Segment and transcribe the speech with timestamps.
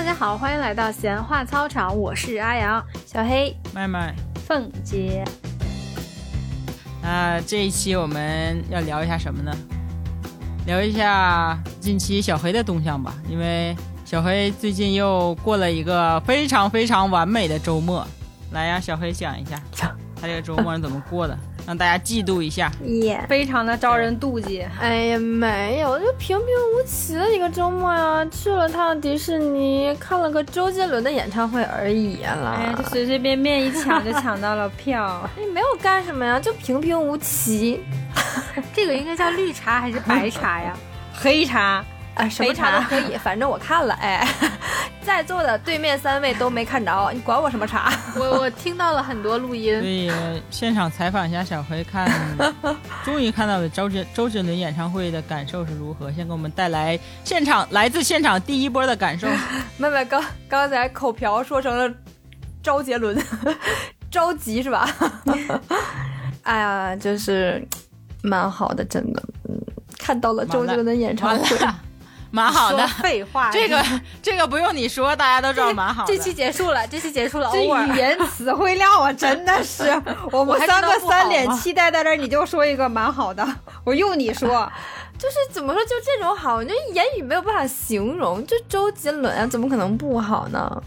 [0.00, 4.14] 大家好，欢迎来到闲话操场，我是阿阳、小黑、麦麦。
[4.46, 5.22] 凤姐。
[7.02, 9.52] 那这一期我们要聊一下什么呢？
[10.64, 13.76] 聊一下近期小黑的动向吧，因为
[14.06, 18.02] 小黑最近又过了一个非常非常完美的周末。
[18.52, 19.62] 来呀，小黑讲一下，
[20.16, 21.38] 他这个周末是怎么过的，
[21.70, 22.68] 让大家嫉妒一下。
[22.84, 24.66] 耶、非常的招人妒忌。
[24.80, 32.56] 哎呀，没有，就平平无奇的一个周末呀，去了趟迪士尼，看了个周杰伦的演唱会而已啦。
[32.58, 35.30] 哎呀，就随随便便一抢就抢到了票。
[35.38, 37.80] 也 没有干什么呀，就平平无奇。
[38.74, 40.76] 这个应该叫绿茶还是白茶呀？
[41.14, 41.84] 黑茶，
[42.20, 43.94] 啊，什么茶都可以， 反正我看了。
[43.94, 44.26] 哎，
[45.02, 47.92] 在座的对面三位都没看着，你管我什么茶？
[48.16, 50.12] 我我听到了很多录所音，以
[50.50, 52.10] 现场采访一下小黑，看
[53.04, 56.12] 终于看到了周杰周杰伦演唱会的感受是如何？
[56.12, 59.26] 先给我们带来现场来自现场第一波的感受。
[59.78, 61.94] 妹妹刚刚才口瓢说成了
[62.62, 63.16] 周杰伦，
[64.10, 64.88] 着急是吧？
[66.42, 67.66] 哎呀，就是
[68.22, 69.58] 蛮好的，真的，嗯，
[69.98, 71.56] 看到了周杰伦的演唱会。
[72.30, 72.86] 蛮好的。
[73.02, 73.50] 废话。
[73.50, 73.84] 这个
[74.22, 76.12] 这个不用你说，大家都知道蛮好的。
[76.12, 79.84] 这期结束了，这期结束了，这语言词汇量啊，真的是，
[80.32, 83.46] 我们三个三脸期待在这儿，你就说一个蛮好的，
[83.84, 84.70] 我用你说，
[85.18, 88.46] 就是怎么说，就这种好，就言语没有办法形容。
[88.46, 90.82] 就周杰伦啊，怎么可能不好呢？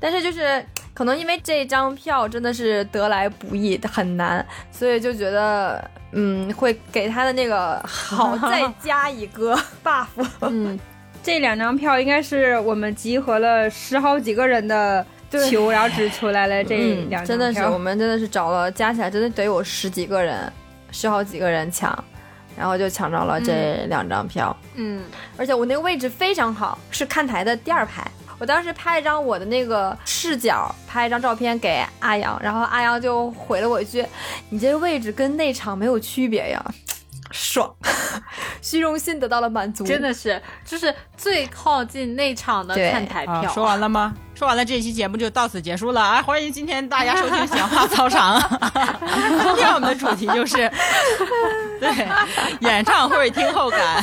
[0.00, 10.06] 但是就是可能因为这张票真的是得来不易，很难，所以就觉得嗯，会给他的那个好再加一个 buff。
[10.40, 10.78] 嗯，
[11.22, 20.50] 这两张票应该是我们集合了十好几个人的对球，然后只出来了这嗯两张票，真的是我们真的是找了加起来真的得有十几个人，
[20.90, 21.92] 十好几个人抢，
[22.56, 24.56] 然后就抢着了这两张票。
[24.76, 25.02] 嗯，
[25.36, 28.10] 而且我那个位置非常好，是看台的第二排。
[28.40, 34.02] 我当时拍一张我的那个视角，拍一张照片给阿阳，然后阿阳就回了我一句
[34.48, 36.74] ：“你这个位置跟内场没有区别呀。”
[37.30, 37.74] 爽，
[38.60, 39.84] 虚荣心得到了满足。
[39.84, 43.52] 真的是，就是最靠近内场的看台啊，票。
[43.52, 44.14] 说完了吗？
[44.34, 46.22] 说完了，这期节目就到此结束了啊！
[46.22, 48.40] 欢迎今天大家收听《闲话操场》。
[49.44, 50.56] 今天我们的主题就是
[51.78, 52.08] 对
[52.60, 54.02] 演唱会听后感。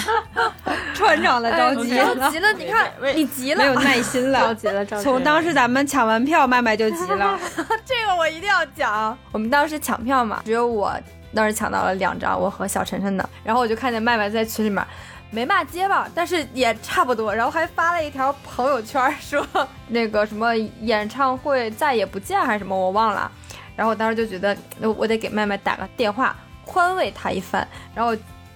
[0.93, 4.39] 船长的着哎急着急了，你看你急了没有，耐心了。
[4.39, 5.03] 着急了，着急了。
[5.03, 7.39] 从当时咱们抢完票，麦麦就急了。
[7.83, 9.17] 这个我一定要讲。
[9.31, 10.93] 我们当时抢票嘛，只有我
[11.37, 13.29] 当时抢到了两张，我和小晨晨的。
[13.43, 14.83] 然后我就看见麦麦在群里面。
[15.29, 19.45] 没骂街吧，但是也差不多，然后还发了一条朋友圈说
[19.89, 23.29] 那个什么演唱会再也不见还是什么，我忘了。
[23.75, 26.33] 然后我当时就觉得我我得给麦麦打个电话，
[26.65, 27.67] 宽慰她一番。
[27.93, 28.15] 然后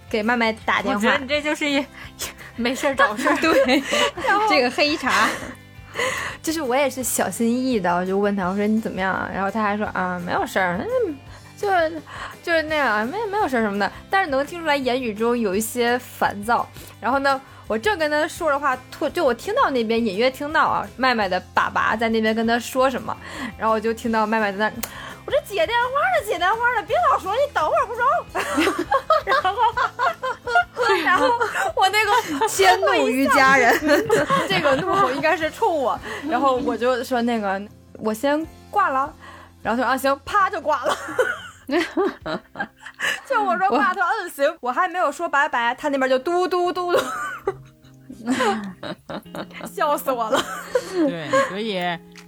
[0.10, 1.86] 给麦麦打电话我觉得，你这就是一
[2.56, 3.36] 没事儿找事儿。
[3.44, 3.84] 对，
[4.50, 5.28] 这个黑茶，
[6.42, 9.30] 就是我也是小心翼翼的，我就问他，我说你怎么样啊？
[9.34, 11.18] 然后他还说啊，没有事儿，嗯
[11.62, 12.02] 就是
[12.42, 13.92] 就是那样啊，没没有事儿什么的。
[14.10, 16.68] 但是能听出来言语中有一些烦躁。
[17.00, 23.16] 然后呢，我正跟他说着话，突就我听到那边隐约听到啊，麦麦的爸爸在那边跟他说什么，
[23.60, 24.72] 然后我就听到麦麦在那。
[25.24, 25.86] 我说接电话
[26.20, 28.04] 呢，接电话呢，别老说，你等会儿不中。
[29.24, 29.54] 然后，
[31.06, 31.28] 然后
[31.76, 32.04] 我那
[32.40, 33.80] 个迁怒于家人。
[34.50, 37.62] 这个怒吼应该是冲我，然后我就说那个
[38.00, 39.14] 我先挂了，
[39.62, 40.98] 然后他说啊行，啪就挂了。
[43.28, 47.00] 就我说挂，他说嗯行，我还没有说拜拜，他那边就嘟嘟嘟嘟，
[49.66, 50.42] 笑死我了。
[51.08, 51.80] 对，所以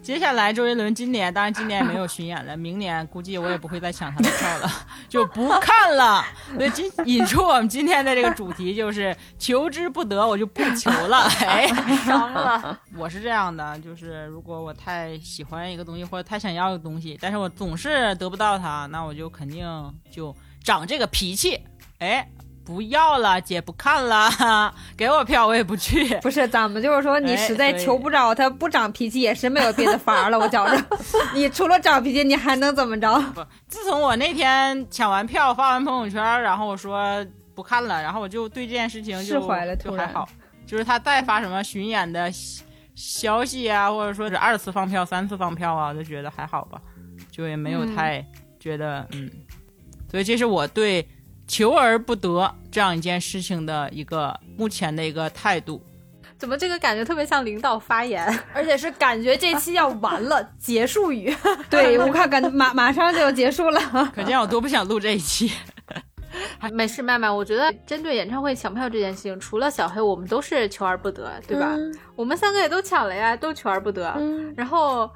[0.04, 4.70] 接下来周杰伦今年，当然今年也没有巡演了，明年估计我也不会再抢他的票了，
[5.08, 6.26] 就不看了。
[6.58, 11.20] 所以今引出我们今天的这个主题就是求之不得，我就不求了。
[11.48, 11.66] 哎，
[12.06, 12.78] 伤了。
[12.98, 19.66] 我是这样的，就是如果我太喜欢一个东西或者太想要一个东西，但是我总是得不到它，那我就肯定
[20.12, 21.58] 就长这个脾气。
[22.00, 22.28] 哎，
[22.66, 24.30] 不要了，姐不看了，
[24.96, 26.16] 给我票我也不去。
[26.22, 30.40] 不是，咱们就是说，你哎实在求不着他不长脾气，也是没有别的法儿了。
[30.40, 30.86] 我觉着，
[31.36, 33.14] 你除了长脾气，你还能怎么着？
[33.34, 40.28] 不，自从我那天抢完票发完朋友圈，然后我说不看了，然后我就对这件事情就释怀了就还好。
[40.66, 42.64] 就是他再发什么巡演的消
[42.96, 46.80] 消息啊，或者说是二次放票、三次放票啊，我就觉得还好吧，
[47.30, 48.26] 就也没有太
[48.60, 49.30] 觉得嗯
[50.10, 51.06] 所以这是我对
[51.48, 55.82] 求而不得这样一件事情的一个目前的一个态度。
[56.38, 58.28] 怎么这个感觉特别像领导发言？
[58.54, 61.34] 而且是感觉这期要完了， 结束语。
[61.70, 63.80] 对我看感马马上就要结束了。
[64.14, 65.52] 可见我多不想录这一期。
[66.72, 71.76] 没事，麦麦，我觉得针对演唱会抢票这件事情，除了小黑，我们都是求而不得，对吧？
[71.78, 74.14] 嗯我们三个也都抢了呀，都求而不得。
[74.18, 75.10] 嗯，然后，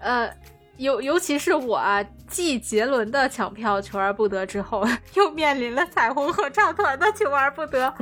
[0.00, 0.28] 呃，
[0.76, 4.84] 尤尤其是我啊，继杰伦的抢票求而不得之后，
[5.14, 7.92] 又面临了彩虹合唱团的求而不得。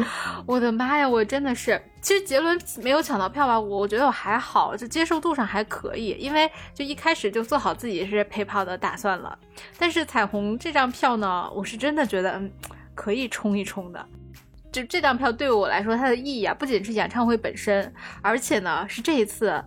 [0.47, 9.39] 我的妈呀，我真的是，其实杰伦没有抢到票吧，我我觉得我还好，就接受度上还可以，因为就一开始就做好自己是陪跑的打算了。
[9.79, 12.51] 但是彩虹这张票呢，我是真的觉得，嗯，
[12.95, 14.05] 可以冲一冲的。
[14.73, 17.93] 就这张票对我来说，它的意义啊，不仅是演唱会本身，
[18.23, 19.63] 而且呢，是这一次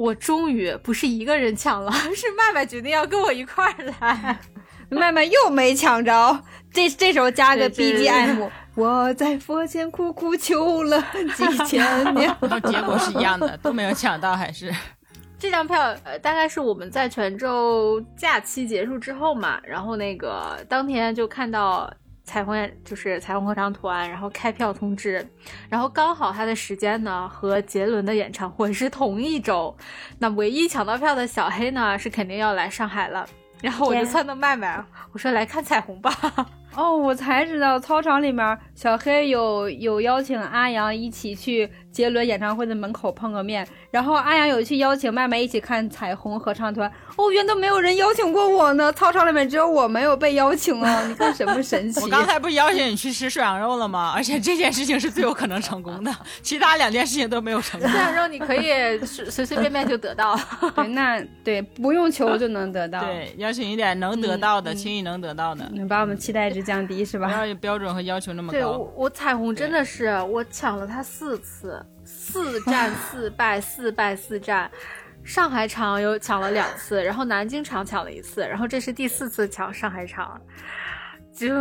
[0.00, 4.38] 我终于不是一个人抢了， 是麦麦决定要跟我一块儿来。
[4.88, 6.42] 麦麦又没抢着，
[6.72, 10.98] 这这时候加个 BGM， 我在佛前苦苦求了
[11.36, 12.34] 几千年。
[12.40, 14.74] 然后结果是一样的，都没有抢到，还是
[15.38, 21.92] 这张票呃，大概是我们在泉州假期结束之后嘛，然后那个当天就看到
[22.30, 25.28] 彩虹演，就是彩虹合唱团，然后开票通知，
[25.68, 29.76] 然后刚好他的时间呢和杰伦的演唱会是同一周，
[30.20, 33.26] 那唯一抢到票的小黑呢是肯定要来上海了。
[33.60, 34.80] 然后我就撺掇麦麦，
[35.10, 36.12] 我说来看彩虹吧。
[36.76, 46.90] 哦，我才知道操场里面小黑有有邀请阿阳一起去杰伦演唱会的门口碰个面，然后阿阳有去邀请麦麦一起看彩虹合唱团。
[47.16, 51.04] 哦，原来都没有人邀请过我呢，操场里面只有我没有被邀请啊！
[51.06, 52.08] 你看什么神 奇我？
[52.08, 54.12] 刚才不是邀请你去吃涮羊肉了吗？
[54.14, 57.90] 而且这件事情是最有可能成功的，其他两件事情都没有成功。
[57.90, 60.38] 涮羊肉你可以随随随便便就得到，
[60.76, 67.32] 对，那对不用求就能得到，对，邀请一点能得到的，轻易能得到的，你把我们期待值降低是不吧？
[67.32, 68.92] 要有标准和要求那么高对我。
[68.96, 74.70] 我彩虹真的是我抢了他四次，四战 四败，四败四战。
[75.22, 80.40] 上海场有抢了两次，然后南京场抢了一次，然后这是第四次抢上海场，
[81.30, 81.54] 就，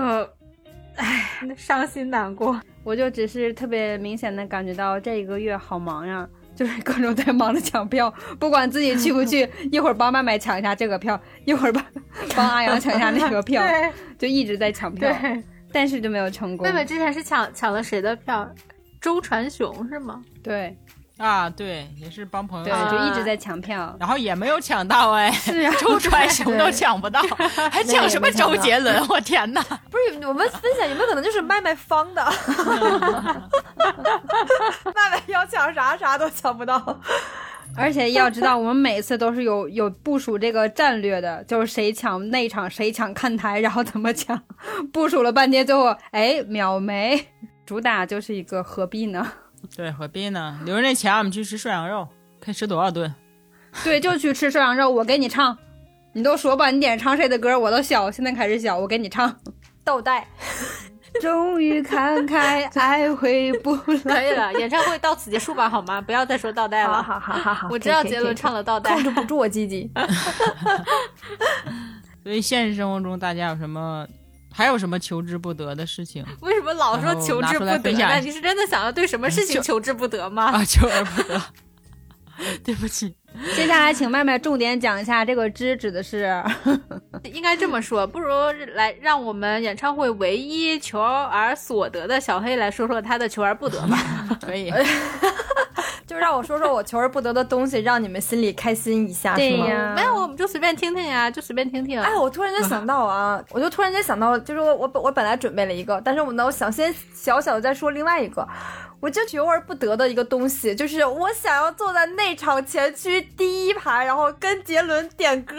[0.96, 2.60] 唉，伤心难过。
[2.86, 6.28] 我就只是特别明显的感觉到这一个月好忙呀，
[6.60, 11.82] 就是各种在忙着抢票，不管自己去不去，一会儿帮麦麦抢一下这个票，一会儿帮
[12.36, 13.64] 帮阿阳抢一下那个票，
[14.18, 15.42] 就一直在抢票，对，
[15.72, 16.74] 但是就没有成功妹。
[16.74, 18.46] 妹之前是抢抢了谁的票？
[19.00, 20.22] 周传雄是吗？
[20.44, 20.78] 对
[21.20, 23.94] 啊，对，也是帮朋友对，就一直在抢票。
[24.00, 27.22] 然后也没有抢到哎，是啊，周传雄都抢不到，
[27.70, 28.98] 还抢什么周杰伦？
[29.10, 29.62] 我天哪！
[29.92, 32.24] 不是我们分享有没有可能就是麦麦方的？
[34.86, 37.00] 麦麦要抢啥啥都抢不到。
[37.76, 44.42] 而且要知道，我们每次都是有有部署这个战略的，就是谁抢内场，谁抢看台，然后怎么抢，
[44.92, 47.28] 部署了半天，最后哎秒没。
[47.66, 49.32] 主打就是一个何必呢？
[49.76, 50.60] 对，何必呢？
[50.66, 52.08] 留着那钱，我们去吃涮羊肉，
[52.40, 53.14] 可以吃多少顿？
[53.84, 55.56] 对，就去吃涮羊肉，我给你唱，
[56.14, 59.34] 你都说吧，你点唱谁的歌，我都笑，现在开始笑，我给你唱。
[59.84, 60.28] 倒带，
[61.22, 64.04] 终于看开，爱回不来。
[64.04, 66.00] 可以了，演唱会到此结束吧，好吗？
[66.00, 67.02] 不要再说倒带了。
[67.02, 69.90] 好好好好，我知道杰伦唱了倒带控，制不住我积极。
[72.24, 74.06] 所以现实生活中大家有什么，
[74.52, 78.20] 还有什么求之不得的事情为什么老说求之不得呢？
[78.22, 80.46] 你是真的想要对什么事情求之不得吗？
[80.52, 80.66] 啊？
[80.66, 81.42] 求而不得。
[82.64, 83.14] 对不起，
[83.54, 86.42] 接下来请麦麦重点讲一下这个“之”指的是
[87.34, 88.34] 应该这么说，不如
[88.76, 93.98] 来让我们演唱会唯一求而所得的小黑来说说他的求而不得吧。
[94.42, 94.72] 可以。
[96.10, 99.66] 就让我说说我求而不得的东西，让你们心里开心一下，是吗？
[99.66, 102.02] 对呀没有，我们就随便听听呀， 就随便听听。
[102.02, 108.48] 哎，我突然间想到啊，我就突然间想到，就是我我本我本来准备了一个，但是我呢，我想先小小的再说另外一个，
[109.00, 115.56] 我就求而不得的一个东西，就是我想要坐在内场前区第一排，然后跟杰伦点歌。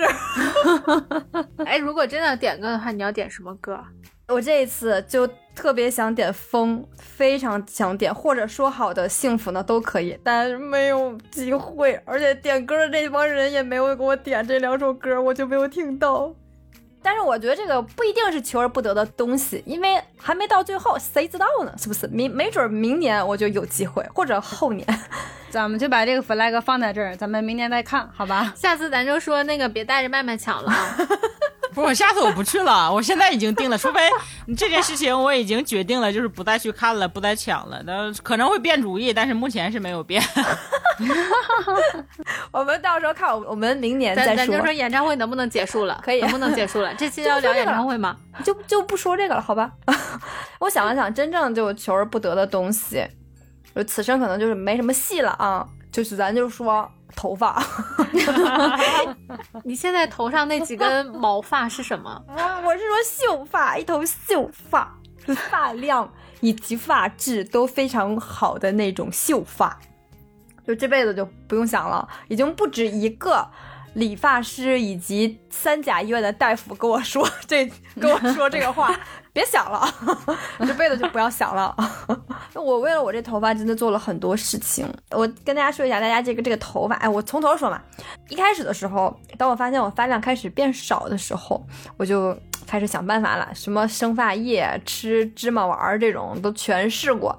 [1.64, 3.78] 哎，如果真的点歌的话，你要点什么歌？
[4.26, 5.28] 我这一次就
[5.61, 16.35] 特别想点风，非常想点，或者说好的幸福呢都可以，但是没有机会，而且点歌的这帮人也没有给我点这两首歌，我就没有听到。
[17.02, 21.75] 但是我觉得这个不一定是求而不得的东西，因为还没到最后，谁知道呢？
[21.76, 22.07] 是不是？
[22.07, 24.87] 明没准明年我就有机会，或者后年。
[25.50, 28.55] 咱们就把这个 flag 放在这儿，咱们明年再看，好吧？
[28.57, 30.97] 下次咱就说那个别带着麦麦抢了啊。
[31.75, 34.00] 不是，我下次我不去了，我现在已经定了，除非
[34.47, 37.83] 你这件事情我已经决定了，就是不再去看了，不再抢了。
[37.85, 40.23] 那可能会变主意，但是目前是没有变。
[42.53, 46.00] 我们到时候看，我我们明年再说咱咱就，说演唱会能不能结束了？
[46.05, 46.93] 可以能不能结束了？
[46.99, 48.17] 这期要聊演唱会吗？
[48.45, 49.71] 就就不说这个了，好吧？
[50.59, 53.07] 我想了想，真正就求而不得的东西，
[53.75, 55.67] 就此生可能就是没什么戏了啊。
[55.93, 57.62] 就是咱就说头发，
[59.64, 62.11] 你现在头上那几根毛发是什么？
[62.29, 64.99] 啊， 我是说秀发，一头秀发，
[65.49, 69.79] 发量以及发质都非常好的那种秀发，
[70.67, 73.49] 就这辈子就不用想了，已经不止一个。
[73.94, 77.70] 理发师以及三甲医院的大夫跟我说这
[78.00, 78.94] 跟我说这个话，
[79.32, 79.87] 别想了，
[80.61, 81.75] 这辈子就不要想了。
[82.54, 84.88] 我为了我这头发真的做了很多事情。
[85.11, 87.80] 我跟大家说一下，大家这个这个头发，哎，我从头说嘛。
[88.28, 91.64] 一开始的时候，当我发现我发量开始变少的时候，
[91.97, 97.37] 我就开始想办法了，什么生发液、吃芝麻丸这种都全试过，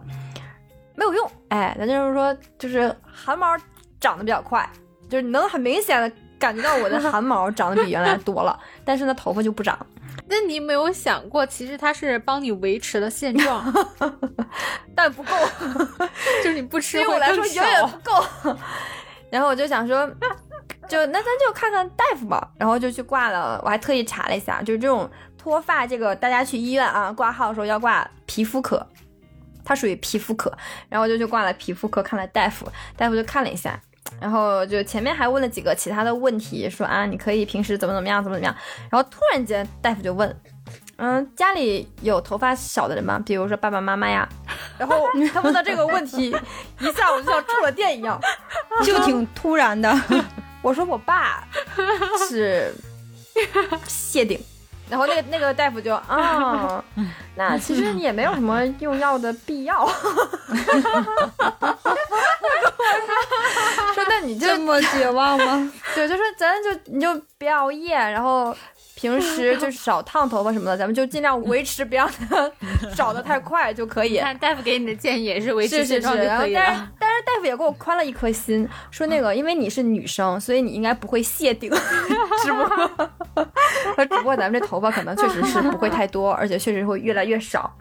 [0.96, 1.32] 没有用。
[1.50, 3.48] 哎，咱就是说，就是汗毛
[4.00, 4.70] 长得比较快，
[5.10, 6.12] 就是能很明显的。
[6.42, 9.78] 感觉到我的汗毛长得比原来多了， 但是呢，头发就不长。
[10.28, 13.64] 那你没有想过，其实它是帮你维持了现状，
[14.96, 15.36] 但不够，
[16.44, 18.58] 就是你不吃对我来说远远不够。
[19.30, 20.06] 然后我就想说，
[20.90, 22.50] 就那咱就看看大夫吧。
[22.58, 28.86] 然后就去挂了，我还特意查了一下，就是这种脱发，这个大家去医院啊挂号的时候要挂皮肤科，
[29.64, 30.52] 它属于皮肤科。
[30.90, 33.80] 然后我就去挂了皮肤科，看了大夫，大夫就看了一下。
[34.20, 38.56] 然后就前面还问了几个其他的问题，说啊，你可以平时怎么怎么样，怎么怎么样。
[38.90, 40.36] 然后突然间大夫就问，
[40.98, 43.22] 嗯，家里有头发少的人吗？
[43.26, 44.28] 比如说爸爸妈妈呀。
[44.78, 46.36] 然后他问到这个问题，
[46.80, 48.20] 一下我就像触了电一样，
[48.84, 49.96] 就挺突然的。
[50.62, 51.48] 我说我爸
[52.30, 52.74] 是
[53.88, 54.40] 谢顶。
[54.92, 56.84] 然后那个 那个大夫就啊，
[57.36, 59.88] 那其实你也没有什么用药的必要。
[63.96, 65.72] 说那你就这么绝望吗？
[65.96, 68.56] 对，就说咱就你就别熬夜，然后
[69.02, 72.08] 平时就是少烫头发什么的，咱们就尽量维持，不要
[72.96, 74.20] 少的太快就可以。
[74.20, 76.92] 看大夫给你的建议也是维持是是是，现状就可以但是了。
[77.00, 81.72] 但是大夫也给我宽了一颗心，说那个因为你是女生，所以你应该不会谢顶，
[82.44, 82.88] 只不过
[83.96, 87.76] 说只不过咱们这头发可能确实是不会太多，而且确实会越来越少。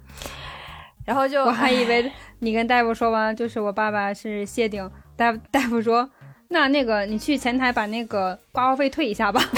[1.05, 6.09] 然后就我还以为你跟大夫说完，就是我爸爸是谢顶，大大夫说，
[6.49, 9.43] 那那个你去前台把那个挂号费退一下吧。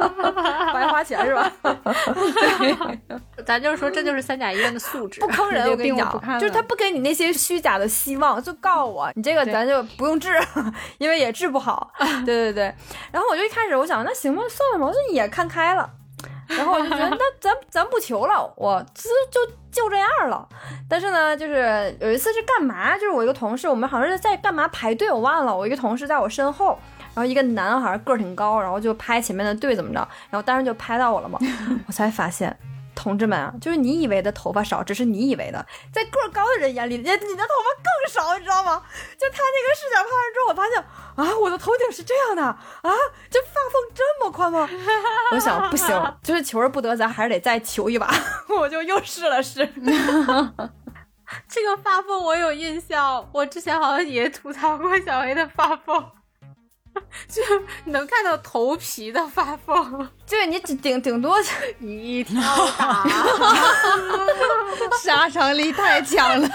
[0.72, 1.52] 白花钱是吧？
[3.44, 5.28] 咱就是说，这就是三甲医院的素质不。
[5.28, 10.40] 坑人，这个我跟你讲就是他不给你那些虚假的希望，就告诉我 你这个对咱就不用治，
[10.98, 11.90] 因为也治不好。
[12.24, 12.74] 对对对，
[13.12, 15.88] 然后我就一开始我想那行吧，算了吧，我就也看开了。
[16.48, 19.40] 然后我就觉得那咱咱不求了，我这就
[19.70, 20.46] 就这样了。
[20.88, 22.94] 但是呢，就是有一次是干嘛？
[22.94, 25.56] 就是我一个同事，我们好像是在干嘛排队，我忘了。
[25.56, 26.76] 我一个同事在我身后，
[27.14, 31.38] 然后一个男孩个儿挺高，然后就拍前面的队怎么着，然后当时就拍到我了嘛，
[31.86, 32.56] 我才发现。
[32.92, 38.82] 同志们啊，就是你以为的头发少，只是你以为的，在个儿高的人眼里，人你的头发更少，你知道吗？
[39.16, 40.78] 就他那个视角拍完之后，我发现
[41.16, 42.58] 啊，我的头顶是这样的啊，
[43.30, 44.68] 这发缝这么宽吗？
[45.32, 45.88] 我想不行，
[46.22, 48.12] 就是求而不得，咱还是得再求一把，
[48.54, 49.66] 我就又试了试。
[51.48, 56.04] 这个发缝我有印象，我之前好像也吐槽过小 A 的发缝，
[57.28, 57.42] 就
[57.84, 61.38] 能看到头皮的发缝，就是你只顶顶多
[61.80, 62.40] 一条
[62.76, 63.06] 打。
[65.02, 66.48] 杀伤力太强了，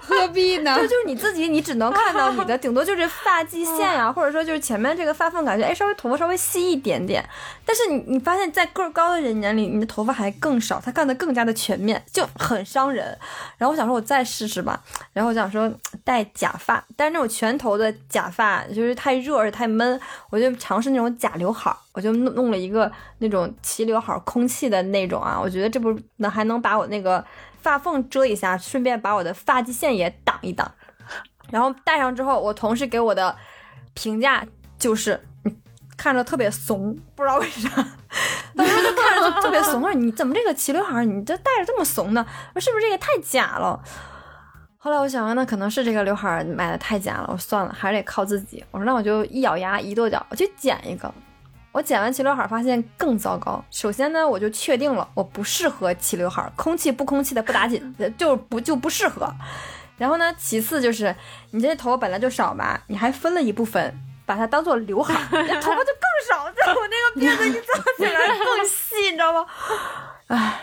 [0.00, 0.88] 何必呢这？
[0.88, 7.24] 就是你自己，你只能看到你的， 顶多就是发际线呀、或者说就是前面这个发缝，感觉哎稍微头发稍微稀一点点。
[7.64, 13.06] 但是你你发现，在个儿高的人眼里，你的头发还更少，他看得更加的全面，就很伤人。
[13.56, 14.82] 然后我想说，我再试试吧。
[15.12, 15.70] 然后我想说
[16.02, 27.22] 戴假发，但是那种全头的假发就是太热而且太闷，我就尝试那种假刘海儿，我就弄弄了一个那种齐刘海儿空气的那种啊，我觉得这不能还能把我那个
[27.60, 30.70] 发缝遮一下，顺便把我的发际线也挡一挡。
[31.50, 33.36] 然后戴上之后，我同事给我的
[33.94, 34.44] 评价
[34.78, 35.20] 就是，
[35.96, 37.68] 看着特别怂，不知道为啥，
[38.54, 39.80] 当时就看着特别怂。
[39.80, 42.26] 我说你怎么这个齐刘海，你这戴着这么怂呢？
[42.56, 43.82] 是不是这个太假了？
[44.76, 48.64] 后来我想，那可能是这个刘海买的太假了，我算了，还是得靠自己。
[48.70, 51.12] 我说那我就一咬牙一跺脚，我去剪一个。
[51.72, 53.62] 我剪完齐刘海儿，发现更糟糕。
[53.70, 59.32] 首先呢，我就确定了我不适合齐刘海儿，空气不空气的不打紧，就不就不适合。
[59.96, 61.14] 然后呢，其次就是
[61.50, 63.94] 你这头发本来就少吧，你还分了一部分，
[64.24, 65.20] 把它当做刘海儿，
[65.60, 69.46] 头发就更少， 就我那个辫子一扎起来更细，你知道吗？
[70.28, 70.60] 唉，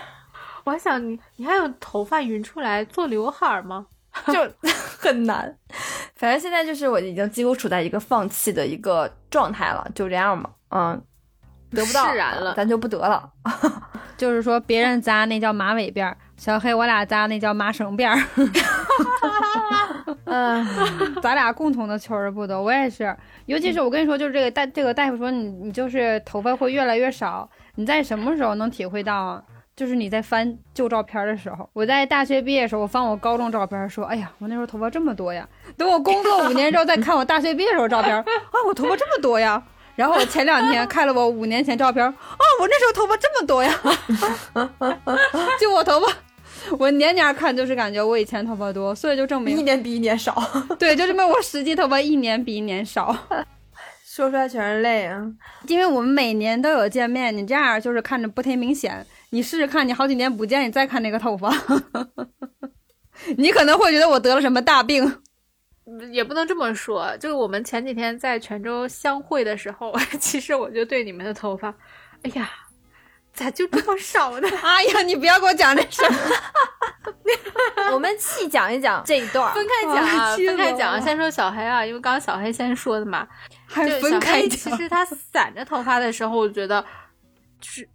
[0.64, 3.86] 我还想你，你还有头发匀出来做刘海吗？
[4.34, 4.48] 就
[5.00, 5.55] 很难。
[6.15, 11.01] 反正现在就是我已经几乎处在一个放弃的一个状态了，就这样吧，嗯，
[11.72, 13.29] 得不到释然了咱就不得了。
[14.17, 18.17] 就是说别人扎那叫马尾辫儿，小黑我俩扎那叫麻绳辫儿，
[20.24, 20.65] 嗯，
[21.22, 22.60] 咱俩共同的求而不得。
[22.60, 23.15] 我也是，
[23.46, 29.44] 尤其是我跟你说，就是这个大这个大夫说你你就是头发会越来越少，你在什么时候能体会到？
[29.75, 35.48] 就是你在翻旧照片的时候，我在大学毕业的时候，我翻我高中照片，说，哎呀，我那时候头发这么多呀。
[35.75, 38.25] 等我工作五年之后再看我大学毕业时候照片，啊，
[38.65, 39.62] 我头发这么多呀。
[39.96, 42.15] 然后我前两天看了我五年前照片，啊，
[42.62, 43.74] 我那时候头发这么多呀。
[45.60, 46.08] 就我头发，
[46.77, 50.34] 我年年看就是感觉我以前头发多，所以就证明一年比一年少，
[50.79, 53.15] 对，就证明我实际头发一年比一年少。
[54.05, 55.22] 说出来全是泪啊！
[55.67, 59.05] 因为我们每年都有见面，你这样就是看着不太明显。
[59.29, 61.50] 你试试看，你好几年不见，你再看那个头发，
[63.38, 65.22] 你可能会觉得我得了什么大病。
[66.12, 71.70] 也不能这么说，就是我们前几天在泉州相会的时候， 其实我就对你们的头发，
[72.24, 72.50] 哎呀，
[73.34, 74.48] 咋就这么少呢？
[74.63, 76.12] 哎呀，你不要给我讲这事儿。
[77.94, 81.00] 我们细讲一讲这一段，分开讲啊，分开讲啊。
[81.00, 83.27] 先说小黑啊，因为刚刚小黑先说的嘛，
[83.67, 84.75] 还分开黑其。
[84.75, 86.84] 实他散着头发的时候，我觉得
[87.62, 87.88] 就是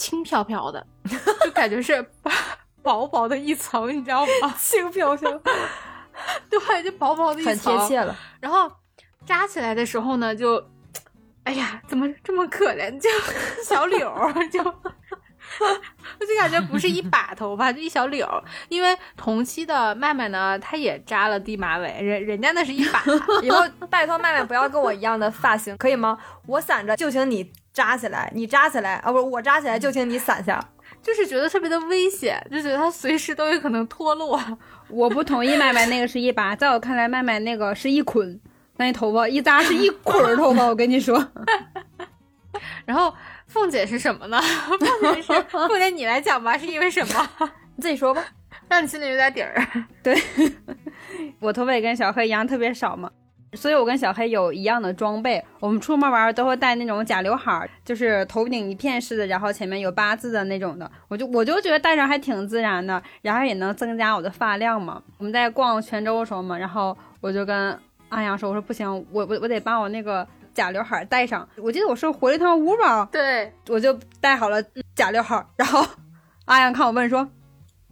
[0.00, 0.84] 轻飘飘的，
[1.44, 2.02] 就感觉是
[2.82, 4.52] 薄薄的一层，你知道吗？
[4.58, 5.30] 轻飘飘，
[6.48, 8.16] 对，就薄薄的一层，很贴切了。
[8.40, 8.72] 然后
[9.26, 10.64] 扎起来的时候呢，就，
[11.44, 12.98] 哎呀，怎么这么可怜？
[12.98, 13.10] 就
[13.62, 18.42] 小柳儿，就，我就感觉不是一把头发，就一小绺儿。
[18.70, 23.04] 因为同期的麦麦呢，她也扎了低马尾，人人家那是一把。
[23.42, 26.16] 以后拜托麦麦不要跟我一样的发型，可以吗？
[26.46, 30.62] 我散着就请你扎起来，你扎起来啊，不是我扎起来就请你散下。
[31.02, 34.38] 就是觉得特别的危险，就觉得它随时都有可能脱落。
[34.88, 38.38] 我不同意麦麦那个是一把，在我看来，麦麦那个是一捆，
[38.76, 40.66] 那头发一扎是一捆儿头发。
[40.66, 41.32] 我跟你说，
[42.84, 43.14] 然后
[43.46, 44.38] 凤姐是什么呢？
[44.42, 47.30] 凤姐是凤姐，你来讲吧，是因为什么？
[47.76, 48.22] 你自己说吧。
[48.68, 49.66] 让你心里有点底儿。
[50.02, 50.14] 对
[51.40, 53.10] 我头发也跟小黑一样特别少嘛，
[53.54, 55.44] 所以我跟小黑有一样的装备。
[55.58, 60.90] 我们出门玩都会带那种假刘海儿，就是头顶一片式的，然后前面有八字的那种的。
[61.08, 65.02] 我就我就觉得戴上还挺自然的，然后也能增加我的发量嘛。
[65.18, 71.48] 我们在逛泉州的时候嘛，然后我就跟阿阳说，我说不行，我我我得把我那个假刘海儿戴上。
[71.56, 74.62] 我记得我是回了一趟屋吧，对，我就戴好了
[74.94, 75.84] 假刘海儿，然后
[76.46, 77.28] 阿阳看我问说：“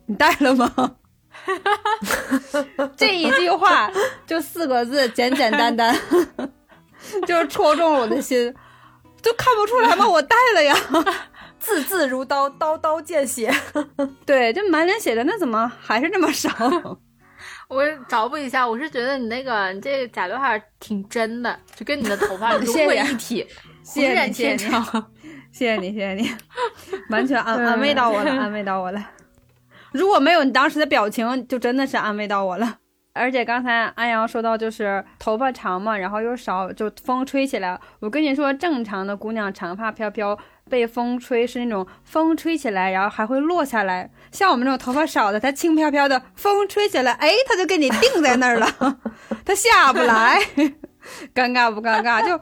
[0.06, 0.96] 你戴了吗？”
[2.96, 3.90] 这一句话
[4.26, 5.96] 就四个字，简简单单，
[7.26, 8.54] 就是戳中了我的心，
[9.22, 10.06] 就看不出来吗？
[10.08, 10.74] 我带了呀。
[11.58, 13.52] 字字如刀，刀刀见血。
[14.24, 16.48] 对，这满脸写着，那怎么还是那么少？
[17.68, 23.44] 我找补一下，我是觉得你那个你这个假刘海儿挺真的，就跟你的头发融为一体，
[23.82, 25.04] 谢谢成。
[25.50, 26.30] 谢谢你，谢谢你，
[27.10, 29.04] 完全安安慰到我了，安慰到我了。
[29.98, 32.78] 如果没有你当时的表情，就真的是安慰到我了。
[33.14, 37.76] 而且刚才安阳说到，就是头发长嘛，然后又少，就风吹起来。
[37.98, 40.38] 我跟你说，正常的姑娘长发飘飘，
[40.70, 44.08] 被风吹是那种风吹起来，然后还会落下来。
[44.30, 48.68] 像我们这种头发少的，它轻飘飘的，风吹起来，哎，它就给你定在那儿了，
[49.44, 50.40] 它下不来，
[51.34, 52.24] 尴尬不尴尬？
[52.24, 52.40] 就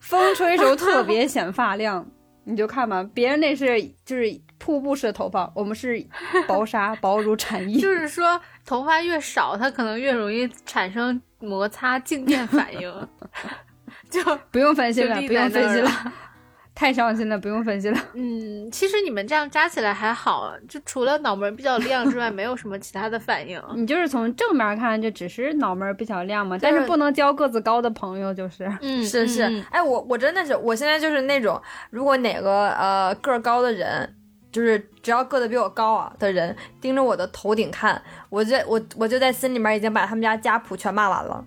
[0.00, 2.06] 风吹时候特别显发量。
[2.44, 4.28] 你就看吧，别人那是就是
[4.60, 6.00] 瀑布式的头发，我们是
[6.46, 7.80] 薄纱，薄如蝉翼。
[7.80, 13.08] 就是说，头发越少，它可能越容易产生摩擦静电反应。
[14.08, 15.90] 就不用分析了，不用分析了，
[16.74, 17.98] 太伤心了，不用分析了。
[18.14, 23.60] 嗯，其实你们这样扎起来还好，就除了脑门比较亮之外，没有什么其他的反应。
[23.74, 28.70] 你就是从正面看，就只是脑门比较亮嘛，但是不能交个子高的朋友，就是。
[28.80, 34.14] 嗯，是是嗯，哎，我我真的是，我现在就是那种，如果哪个呃个儿高的人，
[34.52, 41.44] 就是只要个子比我高啊的人，盯着我的头顶看，我就我我就在心里面已经把他们家家谱全骂完了，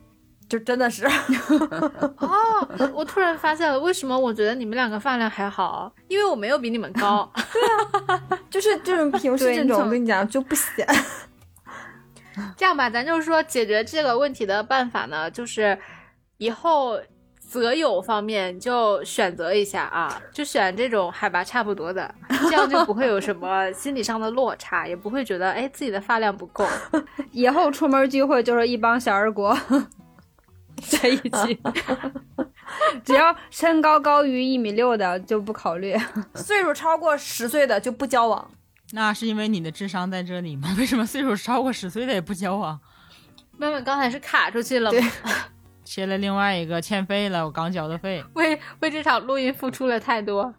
[0.48, 1.06] 就真的是，
[2.18, 5.94] 哦，我突然发现了，为什么我觉得你们两个饭量还好？
[6.08, 7.32] 因为我没有比你们高。
[8.50, 10.88] 就是就是平时这种，我跟你讲就不显。
[12.56, 15.78] 这样吧，咱就是说解决这个问题的办法呢，就是
[16.38, 17.00] 以后
[17.62, 22.14] 择友方面就选择一下啊，就选这种海拔差不多的，
[22.50, 26.68] 这样就不会有什么心理上的落差，也不会觉得哎自己的发量不够。
[27.32, 29.58] 以后出门聚会就是一帮小二国
[30.82, 31.60] 在一起，
[33.06, 35.96] 只要身高高于一米六的就不考虑。
[36.36, 38.50] 岁数超过十岁的就不交往。
[38.92, 40.76] 那是因为你的智商在这里吗？
[40.78, 42.80] 为什么岁数超过十岁的也不交往？
[43.58, 45.00] 妹妹刚才是卡出去了吗？
[45.84, 48.24] 切了另外一个欠费了，我刚交的费。
[48.34, 50.54] 为为这场录音付出了太多。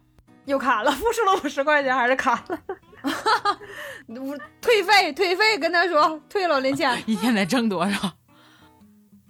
[0.45, 2.59] 又卡了，付出了五十块钱还是卡了。
[4.61, 7.01] 退费，退费，跟他说退了零钱。
[7.07, 8.11] 一天得挣多少？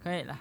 [0.03, 0.37] 可以了。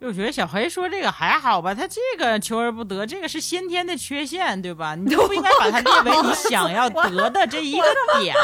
[0.00, 4.94] 我觉得小黑说这个还好吧，他这个求而不得，这个是先天的缺陷，对吧？
[4.94, 7.86] 你就不应该把它列为你想要得的这一个
[8.20, 8.36] 点，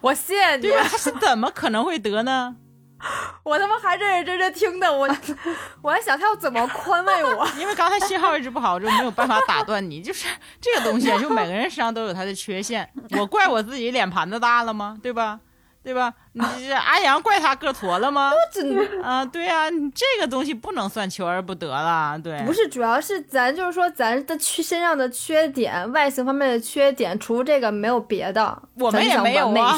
[0.00, 0.86] 我谢谢你对，吧？
[0.88, 2.56] 他是怎么可能会得呢？
[3.42, 5.08] 我他妈还认认真真听的，我
[5.82, 7.46] 我还想他要怎么宽慰我。
[7.58, 10.00] 因为刚才信号一直不好，就没有办法打断你。
[10.02, 10.26] 就是
[10.60, 12.88] 这个东西啊，就每个人身上都有他的缺陷。
[13.18, 14.96] 我怪我自己脸盘子大了吗？
[15.02, 15.40] 对吧？
[15.84, 16.12] 对吧？
[16.32, 18.32] 你这阿阳怪他个矬了吗？
[18.50, 22.18] 真啊，对啊，你这个东西不能算求而不得了。
[22.18, 28.62] 对，不是，主要是咱就是说咱的缺身上的缺点，外形方面的缺点，除了这个没有别的。
[28.78, 29.76] 我们也没有啊。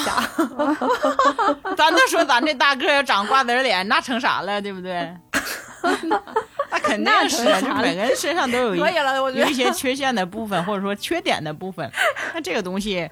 [1.77, 4.62] 咱就说咱这大个要长瓜子脸，那成啥了？
[4.62, 5.12] 对不对？
[6.71, 11.90] 那肯定是，就每个人身上都有有一些缺陷的部分，或者说缺点的部分。
[12.33, 13.11] 那这个东西，是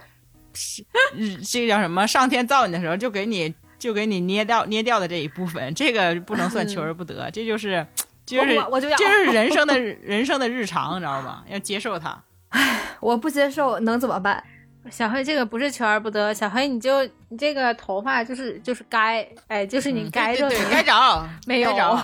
[1.50, 2.06] 这叫 什么？
[2.06, 7.86] 上天造你的时候就给你就给你捏掉捏掉的这一部分，这个不能算求而不得，这就是
[8.24, 11.44] 就是我就要这是人生的 人生的日常，你知道吧？
[11.48, 12.22] 要接受它。
[12.50, 14.42] 唉，我不接受能怎么办？
[14.90, 16.32] 小黑，这个不是求而不得。
[16.32, 21.98] 小黑，你就你这个头发就是就是该，哎，就是你该对该长，没有，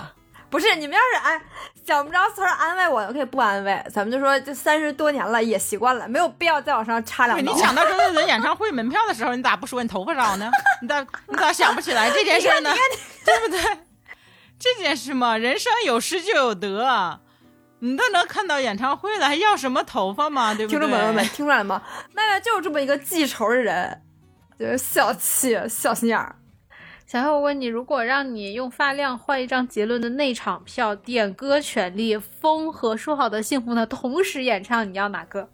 [0.51, 1.41] 不是你们要是安
[1.87, 3.83] 想不着词儿安慰我，可以不安慰。
[3.91, 7.53] 咱们就说这三十多年了，也习惯了，没有必要再往上插两刀。
[7.53, 10.51] 你抢到周杰伦演唱会门票的时候，你咋不说你头发少呢？
[10.83, 12.69] 你咋你咋想不起来这件事呢？
[13.25, 13.79] 对不对？
[14.59, 17.21] 这件事嘛，人生有失就有得。
[17.79, 20.53] 你都能看到演唱会了，还要什么头发吗？
[20.53, 20.79] 对不对？
[20.79, 21.81] 听众朋友们，听出来了吗？
[22.13, 24.01] 麦麦就是这么一个记仇的人，
[24.59, 26.35] 就是小气、小心眼儿。
[27.11, 35.49] 小黑，我问你，如果让你用发量换一张杰伦的内场票，点歌权利，风和说好的幸福呢同时演唱，你要哪个？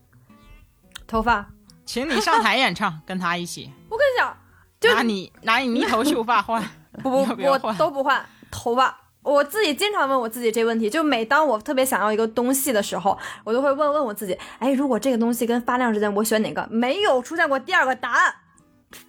[1.08, 1.48] 头发，
[1.84, 3.72] 请你上台演唱，跟他一起。
[3.90, 4.38] 我跟你讲，
[4.80, 6.64] 就拿你拿你一头秀发换，
[7.02, 8.96] 不不不，我都不换头发。
[9.24, 16.68] 我自己经常问我自己这问题，就每当我特别想要一个东西的时候，我都会问问我自己：哎，如果这个东西跟发量之间，我选哪个？
[16.70, 18.36] 没有出现过第二个答案，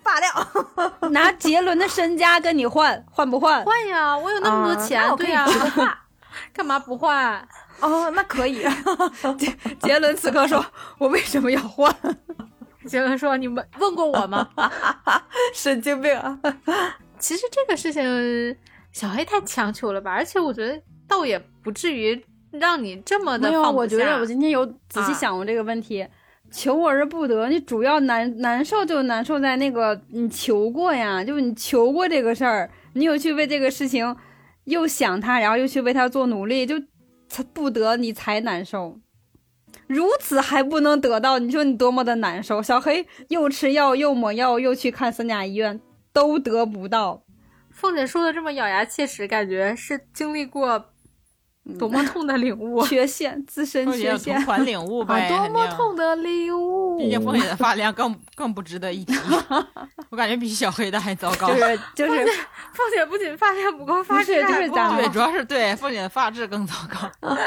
[0.03, 0.33] 发量。
[1.13, 3.65] 拿杰伦的身家跟你换， 换不换？
[3.65, 5.47] 换呀，我有那么多钱，对呀，
[6.53, 7.47] 干嘛不换？
[7.81, 8.67] 哦，那可以。
[9.39, 10.65] 杰杰伦此刻说
[10.99, 11.95] ：“我为什么要换？”
[12.89, 14.49] 杰伦说：“你们问过我吗？”
[15.55, 16.17] 神经病。
[16.19, 16.39] 啊！
[17.19, 18.57] 其实这个事情。
[18.91, 26.05] 小黑太强求了吧，而且我觉得倒也不至于让你这么的没有，我觉得我今天有仔细想过这个问题，
[26.51, 34.17] 求而不得，你主要难难受就难受在那个你求过呀，就你求过这个事儿，你有去为这个事情
[34.65, 36.81] 又想他，然后又去为他做努力，就
[37.29, 38.99] 才不得你才难受，
[39.87, 42.63] 如此还不能得到，你说你多么的难受？
[42.63, 45.81] 小黑又吃药又抹药又去看三甲医院，
[46.13, 47.23] 都得不到。
[47.71, 50.91] 凤姐说的这么咬牙切齿，感觉是经历过
[51.77, 56.99] 多么痛的领悟，缺陷自身缺陷，同款领悟呗，多么痛的领悟。
[56.99, 59.15] 毕竟凤姐的发量更 更不值得一提，
[60.11, 61.49] 我感觉比小黑的还糟糕。
[61.49, 62.25] 就是就是，
[62.73, 67.29] 凤姐不仅发量不够，发质就是咱对，主要是对凤姐的发质更糟糕。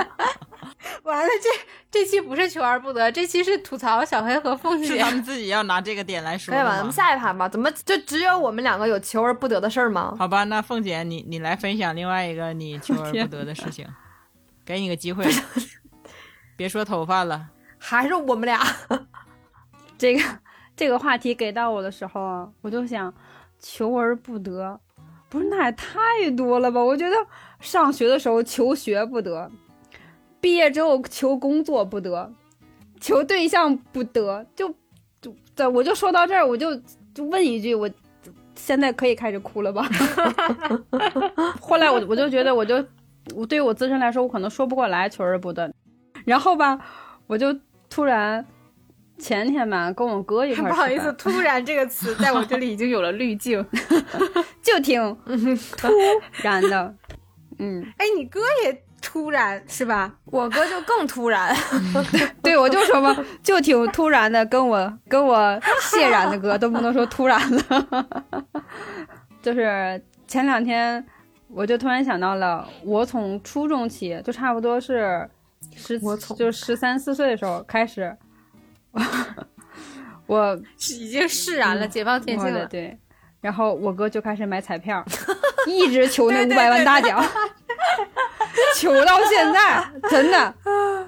[1.03, 4.87] 完了，这这期不是求而不得，这期是吐槽小黑和凤姐。
[4.87, 6.53] 是他们自己要拿这个点来说。
[6.53, 6.77] 可以吧？
[6.77, 7.47] 咱们下一盘吧。
[7.47, 10.15] 怎么就只有我们两个有求而不得的事儿吗？
[10.17, 13.85] 好吧，那凤姐，你你来分享另外一个你求而不得的事情，
[14.71, 15.25] 给你个机会。
[16.55, 18.59] 别说头发了，还是我们俩。
[19.97, 20.23] 这个
[20.75, 23.13] 这个话题给到我的时候，我就想
[23.59, 24.79] 求而不得，
[25.29, 25.97] 不是那也太
[26.37, 26.83] 多了吧？
[26.83, 27.15] 我觉得
[27.59, 29.49] 上学的时候求学不得。
[30.39, 32.31] 毕业之后求工作不得，
[32.99, 34.73] 求对象不得，就
[35.21, 36.75] 就在我就说到这儿，我就
[37.13, 37.89] 就问一句，我
[38.55, 39.87] 现在可以开始哭了吧？
[41.61, 42.83] 后来我我就觉得，我就
[43.35, 45.71] 我对于我自身来说，我可能说不过来，求而不得。
[46.25, 46.79] 然后吧，
[47.27, 47.55] 我就
[47.89, 48.45] 突然
[49.17, 53.65] 前天吧，跟我哥一块儿，不好意思，突然这个词在我这里已经有了滤镜，
[54.61, 55.17] 就挺
[55.77, 55.87] 突
[56.41, 56.95] 然的，
[57.59, 58.83] 嗯，哎，你哥也。
[59.03, 60.13] 突然是吧？
[60.25, 61.55] 我哥就更突然，
[62.43, 68.07] 对我就说嘛，就挺突然的，跟我跟我谢然的哥都不能说突然了。
[69.41, 71.03] 就是前两天，
[71.53, 75.29] 我就突然想到了，我从初中起就差不多是
[75.75, 75.99] 十，
[76.35, 78.15] 就十三四岁的时候开始，
[80.27, 80.59] 我
[80.89, 82.65] 已经释然了，解放天性了。
[82.67, 82.97] 对，
[83.41, 85.03] 然后我哥就开始买彩票，
[85.67, 87.23] 一直求那五百万大奖。
[88.75, 90.53] 求到现在，真的，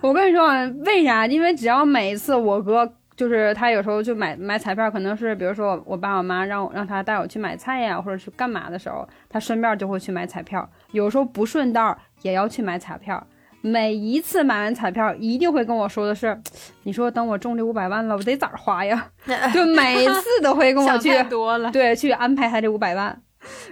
[0.02, 0.48] 我跟你说，
[0.86, 1.26] 为啥？
[1.26, 10.68] 因为只要每一次我哥就是他有时候就买买彩票，可能是比如说我我爸我妈让我让他带我去买菜呀，或者是干嘛的时候，他顺便就会去买彩票。
[10.92, 13.26] 有时候不顺道也要去买彩票。
[13.66, 16.38] 每一次买完彩票，一定会跟我说的是
[16.84, 19.10] ：“你说等我中这五百万了，我得咋花呀？”
[19.54, 21.72] 就每次都会跟我 想去多了。
[21.72, 23.22] 对，去安排他这五百万。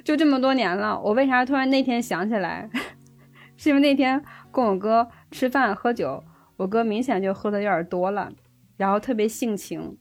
[0.06, 2.69] 就这么多年了，我为啥突然那天想起来？
[3.58, 6.23] 是因为那天跟我哥吃饭喝酒，
[6.56, 8.32] 我哥明显就喝的有点多了，
[8.81, 9.95] 然后特别性情，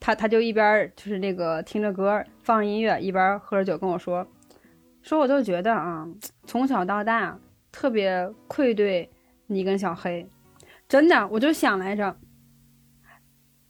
[0.00, 4.26] 他他就一边就是那个听着歌放音乐，一边喝着酒跟我说，
[5.00, 6.04] 说我就觉得啊，
[6.44, 7.38] 从小到大
[7.70, 9.08] 特别愧对
[9.46, 10.28] 你跟小黑，
[10.88, 12.16] 真的，我就想来着，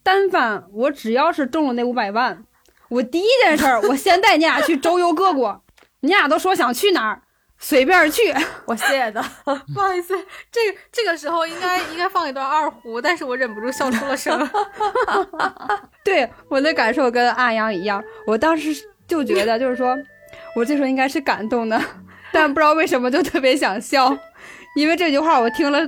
[0.03, 2.47] 但凡我只要是中了那五百万，
[2.89, 5.63] 我第一件事儿，我先带你俩去周游各国，
[6.01, 7.25] 你俩都说想去哪儿，
[7.61, 8.35] 随便去。
[8.65, 9.23] 我谢谢的。
[9.73, 10.17] 不好意思，
[10.51, 14.51] 这个这个时候应该应该放一段二胡，但是我忍不住笑出了声。
[16.03, 18.75] 对我的感受跟阿阳一样，我当时
[19.07, 19.97] 就觉得，就是说
[20.57, 21.81] 我这时候应该是感动的，
[22.33, 24.17] 但不知道为什么就特别想笑，
[24.75, 25.79] 因为这句话我听了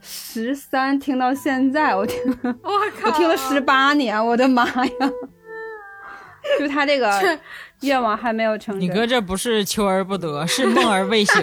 [0.00, 2.52] 十三，听到现在，我听我
[3.00, 3.10] 靠！
[3.10, 5.10] 我听了十八年，我的妈呀！
[6.58, 7.38] 就他这个
[7.82, 8.80] 愿望还没有成真。
[8.80, 11.42] 你哥这不是求而不得，是梦而未醒，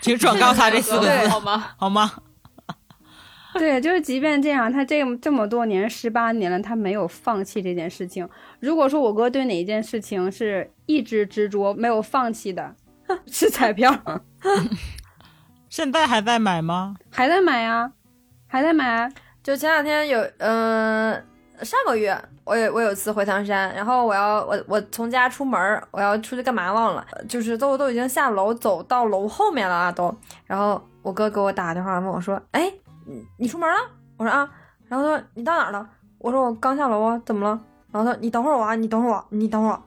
[0.00, 1.68] 请转告他这四个字好吗？
[1.76, 2.12] 好吗？
[3.54, 8.28] 对，就是即便这样，他这这么多年，十八年了，他没有放弃这件事情。
[8.60, 12.74] 如果说我哥对哪一件事情是一直执着没有放弃的，
[13.26, 13.98] 是彩票，
[15.70, 16.96] 现在还在买吗？
[17.10, 17.92] 还在买呀，
[18.46, 18.88] 还在买。
[18.88, 19.10] 啊
[19.42, 21.24] 就前两天有，嗯、
[21.62, 30.14] 上个月我有我有次回唐山，然后我要我我从家出门，我要出去干嘛忘了，就是都都已经下楼走到楼后面了啊都，
[30.44, 32.72] 然后我哥给我打电话问我说，哎，
[33.06, 33.76] 你你出门了？
[34.16, 34.48] 我说啊，
[34.88, 35.88] 然后他说你到哪儿了？
[36.18, 37.60] 我说我刚下楼啊，怎么了？
[37.92, 39.82] 然后他说你等会儿我啊，你等会儿我，你等会儿我。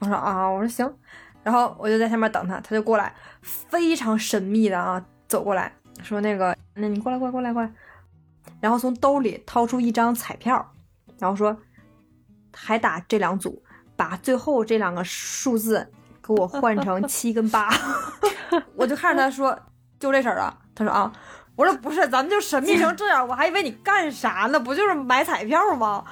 [0.00, 0.94] 我说啊，我说行，
[1.42, 7.72] 然后我就在下面等他，他就过来，非常神秘的啊走过来说那个，那你过来过来过来过来。
[8.60, 10.72] 然后从兜里掏出一张彩票，
[11.18, 11.56] 然后说
[12.54, 13.62] 还打这两组，
[13.96, 15.90] 把最后这两个数字
[16.22, 17.68] 给我换成 七跟八。
[18.74, 19.58] 我就看着他说
[19.98, 21.12] 就这事儿啊，他说啊，
[21.56, 24.58] 我说不是，咱们就神秘成这样，我还以为你干啥呢？
[24.60, 26.04] 不就是买彩票吗？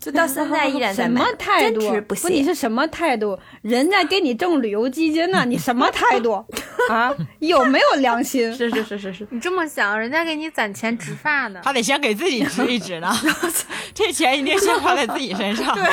[0.00, 1.80] 就到现在依然在什么，态度？
[1.80, 2.42] 坚持不不，你。
[2.42, 3.38] 是什么态度？
[3.60, 6.32] 人家给你挣旅游基金呢，你什么态度
[6.88, 7.14] 啊？
[7.38, 8.50] 有没有良心？
[8.54, 11.60] 是是是是是，你这么想，人家给你攒钱植发呢。
[11.62, 13.12] 他得先给自己植一植呢，
[13.92, 15.74] 这钱一定先花在自己身上。
[15.74, 15.92] 对，轮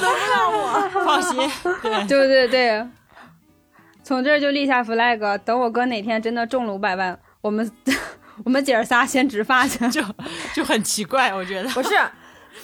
[0.00, 0.90] 不到我？
[1.04, 1.50] 放心，
[1.82, 2.86] 对，对对对，
[4.02, 7.70] 从这儿就立下 flag，等我哥哪天真的中了五百万，我们
[8.44, 9.86] 我们姐儿仨先植发去。
[9.90, 10.02] 就
[10.54, 11.68] 就很奇怪，我觉得。
[11.70, 11.90] 不是，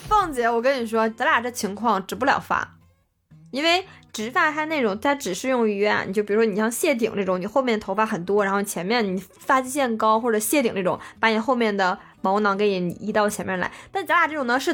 [0.08, 2.76] 凤姐，我跟你说，咱俩这情况植不了发，
[3.50, 13.70] 因为植发它那种，它只适用于啊，你就比如说你像谢顶这种，你后面头发很多，然后前面你发际线高，或者谢顶这种，把你后面的毛囊给你移到前面来。
[13.90, 14.72] 但咱俩这种呢是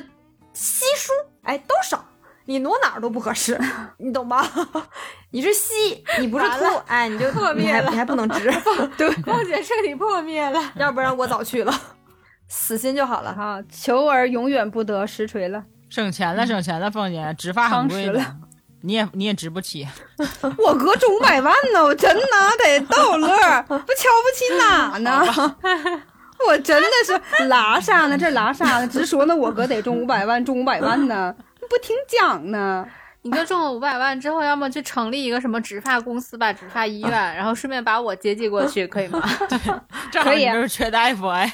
[0.52, 2.04] 稀疏，哎，都少。
[2.46, 3.56] 你挪哪儿都不合适，
[3.98, 4.44] 你懂吧？
[5.30, 8.50] 你是稀，你不是完凸，哎，你就破灭了你还你还不能直，
[8.98, 10.60] 对，凤姐彻底破灭了。
[10.74, 11.72] 要不然我早去了，
[12.50, 13.32] 死心就好了。
[13.32, 15.64] 哈，求而永远不得，实锤了。
[15.88, 18.12] 省钱了，省钱了，凤姐，植发很贵
[18.82, 19.86] 你也你也植不起。
[20.58, 25.22] 我哥中五百万呢，我真拿得逗乐儿， 不瞧不起哪呢？
[26.46, 28.16] 我真的是拉啥呢？
[28.16, 28.88] 这拉啥呢？
[28.88, 31.34] 直说呢，我哥得中五百万，中五百万呢，
[31.68, 32.86] 不听讲呢。
[33.22, 39.20] 你哥中了五百万之后，要么去成立一个什么植发公司吧，植发医院，然后顺便把我接济过去，可以吗？
[40.10, 41.52] 正好可以啊你就是缺大夫哎。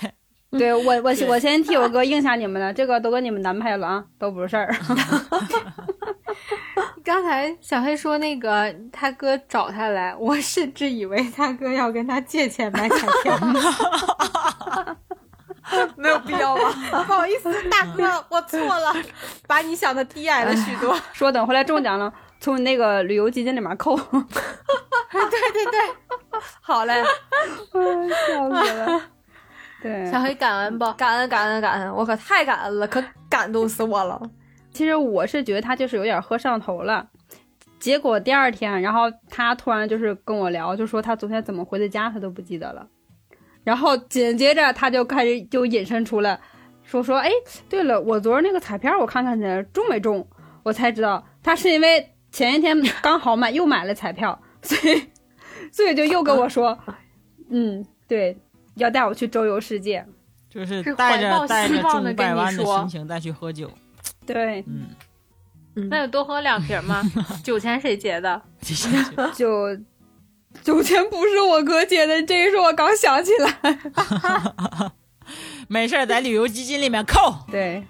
[0.59, 4.69] 对我，我我先替我哥应下你们的，这个都跟你们安排了啊，都不是事儿。
[7.05, 13.39] 刚才小黑说那个他哥找他来，我甚至以为他哥要跟他借钱买彩票。
[15.97, 16.63] 没有必要吧？
[17.07, 18.95] 不好意思，大哥，我错了，
[19.49, 20.97] 把你想的低矮了许多。
[21.13, 23.97] 说等回来中奖了，从你那个旅游基金里面扣。
[23.97, 24.05] 对
[25.53, 25.81] 对对，
[26.61, 27.03] 好嘞，
[27.73, 29.03] 笑死了。
[29.87, 30.93] 对，小黑感恩不。
[30.95, 34.21] 感恩感恩感恩，我可太感恩了，可感动死我了。
[34.73, 37.09] 其实我是觉得他就是有点喝上头了。
[37.79, 42.87] 结果第二天，然后他突然就是跟我聊，就说他昨天怎么回的家，他都不记得了。
[43.63, 46.41] 然后紧接着他就开始就引申出了，
[46.83, 47.31] 说说哎，
[47.69, 50.27] 对了，我昨儿那个彩票我看看去中没中，
[50.63, 55.03] 我才知道他是因为前一天刚好买又买了彩票，所以
[55.73, 56.79] 所以就又跟我说，
[57.51, 58.37] 嗯，对，
[58.77, 60.07] 要带我去周游世界。
[60.49, 63.71] 就是是带着带着中希望地跟你五百万的说心情再去喝酒，
[64.25, 67.03] 对，嗯，那就多喝两瓶嘛。
[67.45, 68.41] 酒钱谁结的？
[69.35, 69.77] 酒
[70.63, 73.79] 酒钱不是我哥结的，这个是我刚想起来。
[75.69, 77.35] 没事儿，在旅游基金里面扣。
[77.51, 77.85] 对，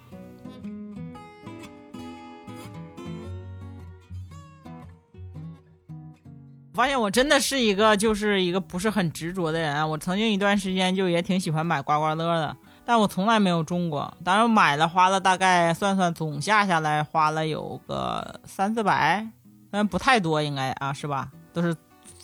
[6.77, 9.87] 发现我真的是一个就是一个不是很执着的人啊。
[9.87, 14.15] 我曾经一段时间就也挺喜欢买刮刮乐的，但我从来没有中过。
[14.23, 19.27] 当然买了，花了大概算算总下下来花了有个三四百，
[19.71, 21.31] 但不太多应该啊，是吧？
[21.55, 21.75] 都是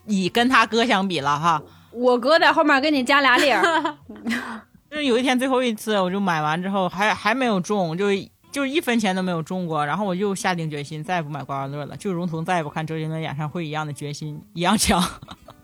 [0.04, 1.62] 以跟他哥相比了哈。
[1.90, 3.96] 我哥在后面给你加俩零儿，
[4.90, 8.06] 就是有一天最后一次，我就买完之后还还没有中，就
[8.52, 15.02] 就一分钱都没有中过，然后我就下定决心再也不买刮刮乐了，就如同再也不看周杰伦演唱会一样的决心一样强。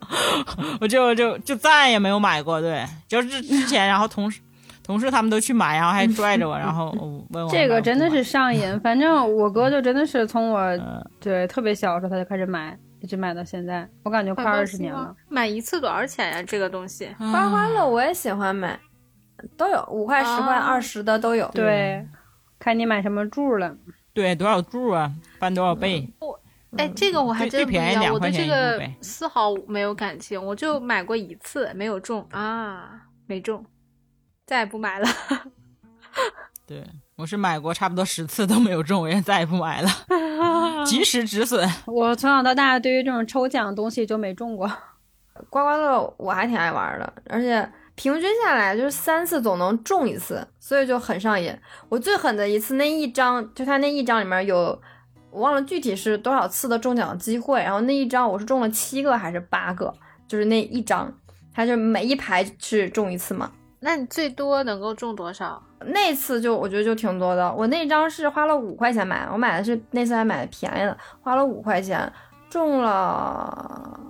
[0.80, 4.40] 我就就就再也没有买过，对，就是之前，然后同事
[4.82, 6.90] 同事他们都去买，然后还拽着我，然后
[7.30, 8.80] 问我这个真的是上瘾。
[8.80, 15.14] 反正我哥就真的是从我嗯对特别小的时候他就开始买，一直买到现在，我感觉快二十年了。。
[15.28, 16.42] 买一次多少钱呀？
[16.42, 18.80] 这个东西刮刮乐我也喜欢买，
[19.58, 21.50] 都有五块、十块、啊二十的都有。
[21.52, 22.02] 对，
[22.58, 23.76] 看你买什么柱了。
[24.12, 26.08] 对多少柱啊，翻多少倍，
[26.76, 33.64] 哎，这个我还真不一样，最便宜两我对这个丝毫没有感情，我就买过一次，没有中啊，没中，
[34.44, 35.08] 再也不买了。
[36.66, 36.84] 对
[37.16, 39.88] 我是买过差不多十次都没有中，我也再也不买了，
[40.84, 41.66] 及时止损。
[41.86, 44.66] 我从小到大对于这种抽奖的东西就没中过。
[45.48, 51.52] 刮刮乐我还挺爱玩的，而且平均下来就是三次总能中一次，所以就很上瘾。
[51.88, 54.80] 我最狠的一次，那一张就他那一张里面有，
[55.32, 59.92] 我忘了具体是多少次的中奖机会，然后那一张我是中了七个还是八个，
[60.28, 61.12] 就是那一张，
[61.52, 63.50] 它就每一排是中一次嘛。
[63.80, 65.60] 那你最多能够中多少？
[65.86, 72.12] 那次就我觉得就挺多的，我那张是花了五块钱买，我买的是那次还买的便宜的，花了五块钱，
[72.48, 74.00] 中了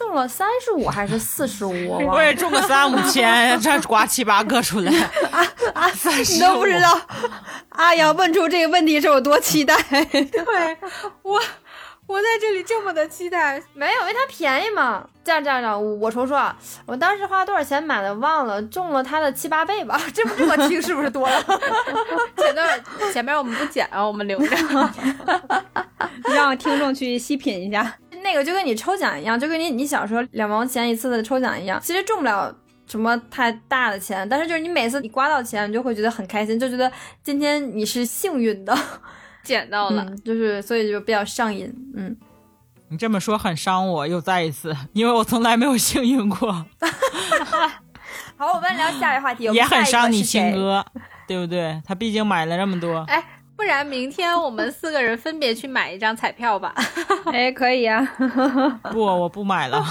[0.00, 4.90] 中了三十五还是四十五， 我也中个三五千， 这刮七八个出来，
[5.30, 5.90] 啊啊
[6.26, 6.98] 你都不知道，
[7.68, 9.76] 阿阳问出这个问题是有多期待。
[9.82, 10.24] 对
[11.20, 11.38] 我，
[12.06, 15.06] 我在这里这么的期待，没有，因为它便宜嘛。
[15.22, 20.00] 这样这样这样，我我瞅瞅啊，我当时花多少钱买的忘了，中了它的七八倍吧。
[20.14, 21.44] 这不这么听是不是多了？
[22.38, 22.82] 前段
[23.12, 24.56] 前面我们不剪啊，我们留着。
[26.24, 27.94] 让听众去细品一下。
[28.22, 32.54] 那个就跟你抽奖一样，就跟你你小时候两毛钱一次的抽奖一样，其实中不了
[32.86, 36.90] 什么太大的钱，但是就是你每次你刮到钱，你就会觉得很开心，就觉得
[37.22, 38.76] 今天你是幸运的，
[39.44, 42.16] 捡到了，嗯，就是所以就比较上瘾，嗯。
[42.92, 46.50] 你这么说很伤我，又再一次，因为我从来没有幸运过
[48.36, 50.50] 好，我们聊下一个话题，也很伤你亲。
[50.52, 50.84] 哥，
[51.28, 51.80] 对不对？
[51.86, 53.22] 他毕竟买了这么多，哎，
[53.60, 56.74] 不然明天我们四个人分别去买一张彩票吧。
[57.30, 58.00] 哎，可以呀、
[58.90, 59.84] 不，我不买了，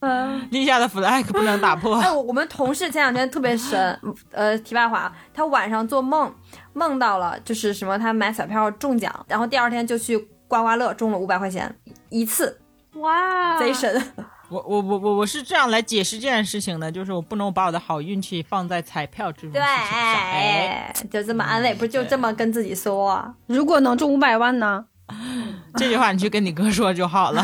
[0.00, 1.94] 嗯，立下的 flag 不能打破。
[2.00, 4.00] 哎，我我们同事前两天特别神，
[4.32, 6.34] 呃，题外话，他晚上做梦，
[6.72, 11.72] 梦到了就是什么，他买彩票中奖，然后第二天就去刮刮乐中了五百块钱
[12.08, 12.60] 一次，
[12.94, 14.02] 哇，贼神。
[14.48, 20.20] 我我我我我是这样来解释这件事情的，就是我不能把我的好运气放在彩票这种事对情上。
[20.30, 23.34] 哎，，就这么安慰，不就这么跟自己说啊？
[23.46, 24.86] 如果能中五百万呢？
[25.76, 27.42] 这句话你去跟你哥说就好了。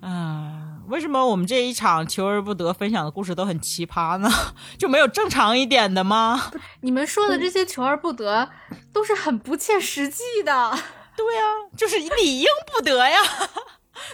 [0.00, 4.30] 啊， 为什么我们这一场求而不得分享的故事都很奇葩呢？
[4.78, 6.50] 就没有正常一点的吗？
[6.80, 8.48] 你们说的这些求而不得，
[8.92, 10.76] 都是很不切实际的。
[11.14, 11.42] 对呀、
[11.76, 13.18] 就是理应不得呀。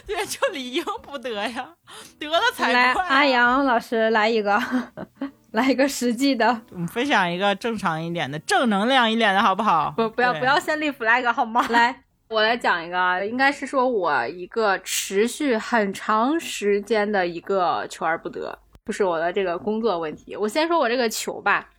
[0.05, 1.69] 对，就理应不得呀，
[2.19, 4.61] 得了才来，怪、啊阿，阳老师来一个，
[5.51, 6.61] 来一个实际的。
[6.71, 9.93] 我们分享一个正常一点的、正能量一点的好不好？
[9.95, 11.65] 不，不要不要先立 flag 好吗？
[11.69, 20.35] 来，我来讲一个啊，应该是说我一个持续很长时间的一个求而不得，不是我的这个工作问题。
[20.35, 21.69] 我先说我这个求吧，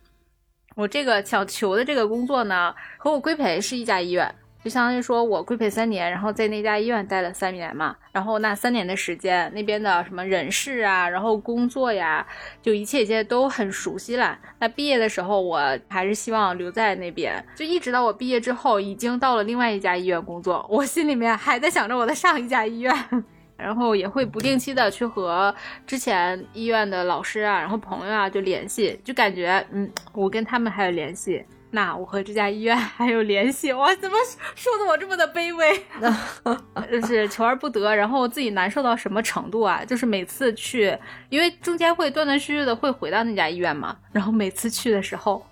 [0.75, 4.35] 我这个想求的这个工作呢，和我规培是一家医院。
[4.63, 12.25] 就相当于说我规培三年，然后在那家医院待了三年嘛，然后那三年的时间，那边的什么人事啊，然后工作呀，
[12.61, 14.37] 就一切一切都很熟悉了。
[14.59, 22.93] 那毕业的时候，我还是希望留在那边，就一直到我毕业之后，已经到了另外一家医院工作，我心里面还在想着我的上一家医院。
[23.57, 25.53] 然后也会不定期的去和
[25.85, 33.71] 之前医院的老师啊，然后朋友啊就联系，就感觉嗯，我跟他们还有联系，那我和这家医院 还有联系。
[33.73, 34.17] 哇，怎么
[34.55, 35.85] 说的我这么的卑微？
[36.91, 39.83] 就是求而不得，然后自己难受到什么程度啊？
[39.85, 40.97] 就是每次去，
[41.29, 45.45] 因为中间会断断续续的会回到那家医院嘛，然后每次去的时候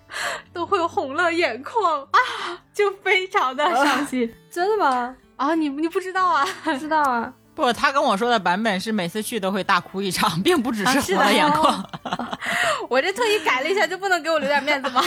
[0.52, 2.18] 都会红了眼眶啊，
[2.74, 5.16] 就非常的伤心 真的吗？
[5.36, 5.54] 啊！
[5.54, 6.44] 你你不知道啊？
[6.62, 7.32] 不知道啊。
[7.60, 11.84] 不，他跟我说的版本是每次去都会大哭一场， 并不只是红了眼眶。
[12.88, 15.02] 我这特意改了一下，就不能给我留点面子吗？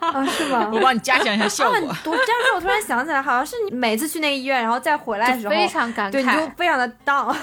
[0.00, 0.68] 啊，是吗？
[0.72, 2.12] 我帮你加强一下效啊，果。
[2.12, 7.34] 我这样说，我突然想起来，好像是你每次去那个医院，然后再回来的时候，非常感对，你就，非常的 down，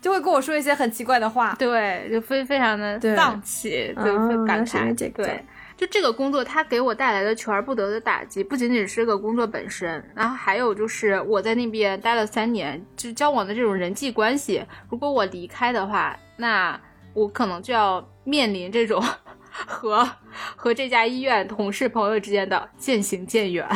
[0.00, 1.54] 就会跟我说一些很奇怪的话。
[1.58, 4.94] 对，就非非常的对丧气，就感慨。
[5.12, 5.44] 对，
[5.76, 16.80] 就这个工作，它给我带来的求而不得的打击，不仅仅是这个工作本身，然后还有就是我在那边待了三年，就交往的这种人际关系，如果我离开的话，那
[17.12, 19.02] 我可能就要面临这种
[19.50, 20.08] 和
[20.56, 23.68] 和这家医院同事朋友之间的渐行渐远。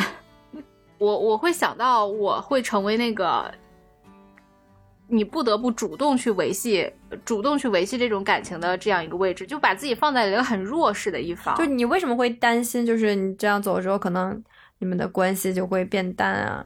[0.97, 3.49] 我我会想到我会成为那个
[5.09, 6.91] 你不得不主动去维系、
[7.25, 11.55] 主动去维系这种感情的这样一个位置，就把自己放在了一个很弱势的一方。
[11.57, 12.85] 就你为什么会担心？
[12.85, 14.41] 就是你这样走之后，可能
[14.77, 16.65] 你们的关系就会变淡啊？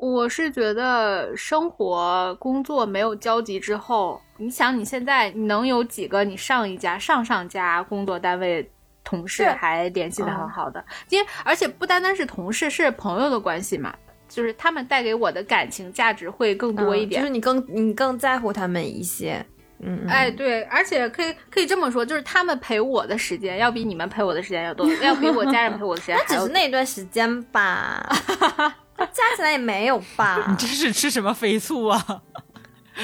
[0.00, 8.68] 我是觉得生活工作没有交集之后，你想你现在你能有几个你上一家、上上家工作单位
[9.04, 10.84] 同事还联系的很好的？
[11.08, 13.94] 因为而且不单单是同事，是朋友的关系嘛，
[14.34, 17.20] 就是他们带给我的感情价值会更多一点。
[17.20, 19.44] 嗯就是你更你更在乎他们一些。
[19.80, 26.46] 嗯，嗯哎，，对，而且可以可以这么说，就是他们陪我的时间要比你们陪我的时间要多，要比我家人陪我的时间 那只还要多。
[26.48, 28.00] 是那段时间吧，
[28.96, 30.56] 加起来也没有吧 你？
[30.56, 32.22] 这是吃什么飞醋啊？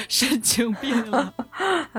[0.07, 1.33] 神经病啊！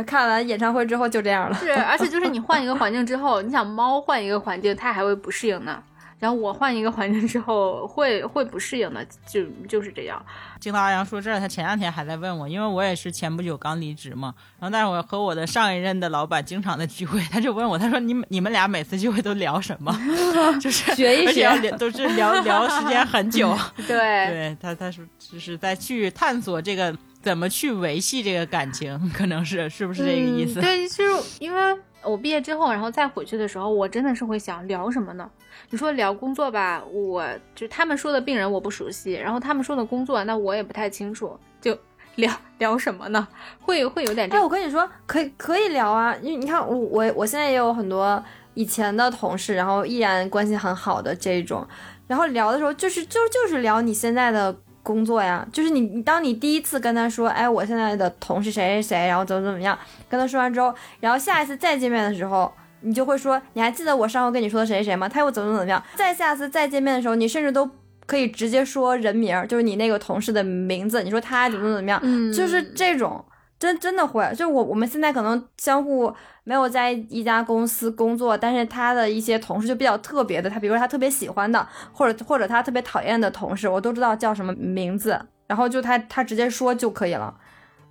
[0.07, 1.57] 看完演唱会之后就这样了。
[1.57, 5.83] 是，而且就是你换一个环境之后，你想猫换一个环境，它还会不适应呢。
[6.21, 10.25] 然后我换一个环境之后，会会不适应的，就就是这样。
[10.61, 19.91] 听到阿阳说这儿，他前两天还在问我，因为我也是前不久刚离职嘛，然后但是我和我的上一任的老板经常的聚会，他就问我，他说你你们俩每次聚会都聊什么？
[20.61, 23.57] 就是学一学而且要聊都是聊聊时间很久。
[23.89, 30.61] 对，对他他说就是在去探索这个怎么去维系这个感情，可能是是不是这个意思？
[30.61, 35.31] 嗯对，就是因为我毕业之后，然后再回去的时候，我真的是会想聊什么呢？
[35.69, 37.25] 你说聊工作吧，我
[37.55, 41.77] 就他们说的病人我不熟悉，然后他们说的工作，那我也不太清楚，就
[42.17, 43.27] 聊聊什么呢？
[43.61, 48.23] 会会有点这哎，我跟你说，可以可以聊啊，因为你看我我我现在也有很多
[48.55, 51.67] 以前的同事，然后依然关系很好的这种，
[52.07, 59.79] 然后聊的时候就是就就是聊你现在的工作呀，就是你你当你第一次跟他说，哎，我现在的同事谁谁谁，然后怎么怎么样，
[60.09, 62.53] 跟他说完之后，然后下一次再见面的时候。
[62.83, 65.07] 你就会说，你还记得我上回跟你说的谁谁谁吗？
[65.07, 65.85] 他又怎么怎么样？
[65.97, 67.71] 再下次再见面的时候，你甚至都
[68.07, 71.03] 可以直接说人名，就是你那个同事的名字。
[71.03, 73.23] 你说他怎么怎么样，嗯就是这种，
[73.59, 74.27] 真真的会。
[74.35, 76.11] 就我我们现在可能相互
[76.51, 87.33] 没有在一家公司工作，但是他的一些同事就比较特别的，他比如说他特别喜欢的，或者或者他特别讨厌的同事，我都知道叫什么名字，然后就他他直接说就可以了，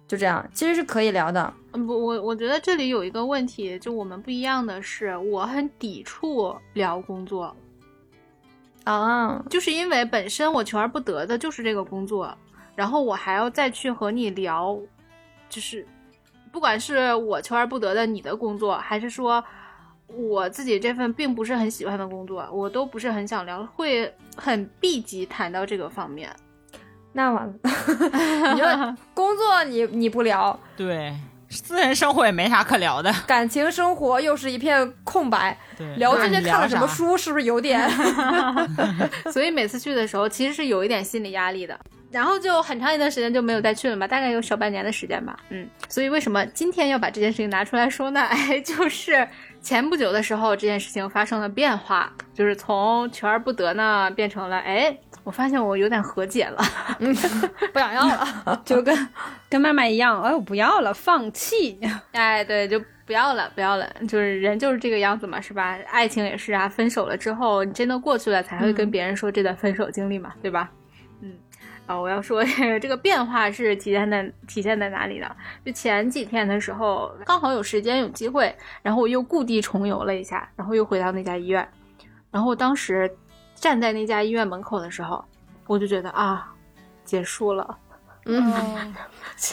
[0.06, 1.54] 就这样，其实是可以聊的。
[1.72, 7.56] 嗯不，我我觉得这里有一个问题，就我们不一样的是，我很抵触聊工作，
[8.84, 12.38] 啊，就是因为本身我求而不得的就是这个工作，
[12.76, 14.78] 然后我还要再去和你聊，
[15.48, 15.88] 就是
[16.52, 19.44] 不管是我求而不得的你的工作，还是说
[20.08, 26.30] 我自己这份并不是很喜欢的工作，我都不是很想聊，会很避忌谈到这个方面。
[27.14, 27.54] 那完了，
[28.54, 31.12] 你说 工作你你不聊，对，
[31.50, 33.12] 私人生活也没啥可聊的。
[33.26, 36.88] 感情生活又是一片空白，对，聊最近看了什么？
[36.88, 37.90] 书是不是有点？
[39.34, 41.80] 所以每次去的时候，其实是有一点心理压力的。
[42.12, 45.38] 然后就很长一段时间就没有再去了嘛，大概有小半年的时间吧。
[45.50, 48.22] 嗯，所以为什么今天要把这件事情拿出来说呢？
[48.30, 49.28] 哎，就是
[49.62, 56.58] 前不久的时候，这件事情发生了变化，就是从求而不得呢变成了哎，我发现我有点和解了。
[57.00, 58.62] 不想要了。
[58.66, 59.08] 就跟
[59.50, 61.80] 跟麦麦一样，哎，我不要了，放弃。
[62.14, 65.78] 哎，对，就不要了，不要了，就是人就是这个样子嘛，是吧？
[65.92, 70.72] 爱情也是啊，分手了之后，你真的过去了，才会跟别人说这段分手经历嘛，对吧？
[71.90, 72.44] 嗯，啊，我要说
[72.80, 75.28] 这个变化是体现在体现在哪里呢？
[75.66, 81.68] 就前几天的时候，刚好有时间有机会，然后我又故地重游了一下，然后又回到那家医院，
[82.30, 83.12] 然后我当时
[83.56, 85.24] 站在那家医院门口的时候，
[85.66, 86.54] 我就觉得啊，
[87.04, 87.78] 结束了。
[88.26, 88.94] 嗯，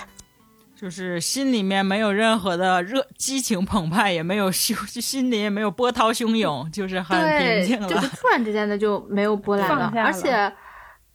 [0.77, 7.89] 就是心里面没有任何的热激情澎湃，也没有汹，心里也没有波涛汹涌，就是很平，静了。
[7.89, 10.53] 就是突然之间的就没有波澜了而且，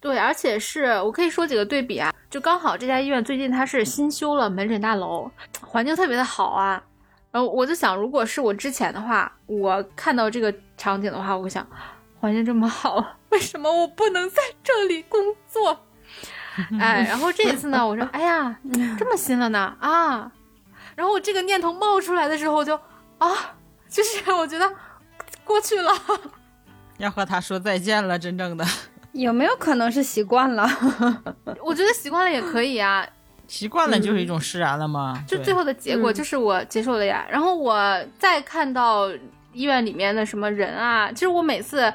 [0.02, 5.30] 对，而且是我可以说几个对比啊，就刚好这家医院最近它是新修了门诊大楼，
[5.60, 6.82] 环境特别的好啊。
[7.30, 11.64] 然后我就想，如果是我之前的话，我看到这个场景的话，我会想，
[12.18, 15.86] 环境这么好，为什么我不能在这里工作？
[16.80, 18.58] 哎，然后这一次呢，我说，哎呀，
[18.98, 20.30] 这么新了呢啊！
[20.96, 22.74] 然后我这个念头冒出来的时候，我就
[23.18, 23.30] 啊，
[23.88, 24.70] 就是我觉得
[25.44, 25.90] 过去了。
[26.98, 28.66] 要和他说再见了，真正的
[29.12, 30.66] 有没有可能是习惯了？
[31.64, 33.06] 我觉得习惯了也可以啊，
[33.46, 35.22] 习惯了就是一种释然了嘛。
[35.28, 37.26] 对就最后的结果嗯就是我接受了呀。
[37.30, 39.08] 然后我再看到
[39.52, 41.92] 医院里面的什么人啊，其实我每次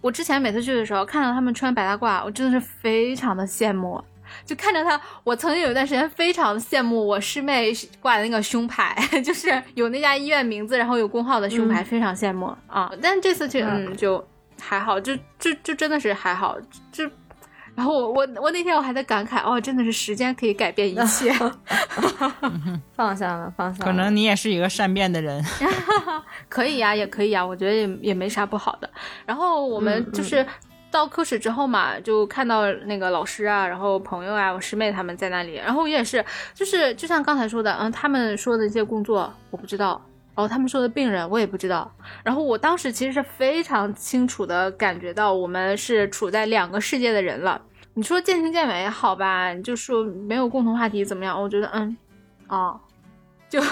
[0.00, 4.02] 我之前每次去的时候，看到他们穿白大褂，我真的是非常的羡慕。
[4.44, 8.92] 就看着他，我曾经有一段时间非常羡慕我师妹挂的那个胸牌，
[9.24, 12.90] 就是有那家医院名字，然后有工号的胸牌，非常羡慕啊。
[13.00, 14.22] 但这次去，嗯，就
[14.60, 16.56] 还好，就就就真的是还好，
[16.90, 17.08] 就。
[17.74, 21.30] 然后我我我那天我还在感慨，哦，真的是时间可以改变一切。
[22.96, 23.84] 放下了，放下了。
[23.84, 25.44] 可能你也是一个善变的人。
[26.48, 28.88] 可以呀，也可以呀，我觉得也也没啥不好的。
[29.26, 30.44] 然后我们就是
[30.90, 40.02] 到科室之后嘛，就看到那个老师啊，然后朋友啊，我师妹他们在那里，然后我也是，就是就像刚才说的，嗯，他们说的一些工作我不知道。
[40.36, 41.90] 然后他们说的病人我也不知道，
[42.22, 47.60] 然后我当时其实是非常清楚的感觉到我们是处在两个世界的人了。
[47.94, 51.40] 你说渐行渐远也好吧，就说没有共同话题怎么样？
[51.42, 51.96] 我觉得嗯，
[52.48, 52.78] 哦，
[53.48, 53.62] 就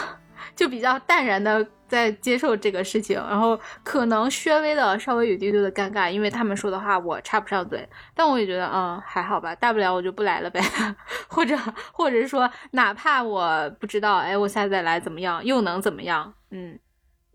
[0.54, 10.60] 就比较淡然的在接受这个事情，然后可能稍微的稍微有丢丢的尴尬，因为他们说的话我插不上嘴，但我也觉得嗯还好吧，大不了我就不来了呗，
[11.28, 11.56] 或者
[11.92, 16.32] 或者是说哪怕我不知道，哎，我下次再来怎么样，又能怎么样？
[16.50, 16.78] 嗯，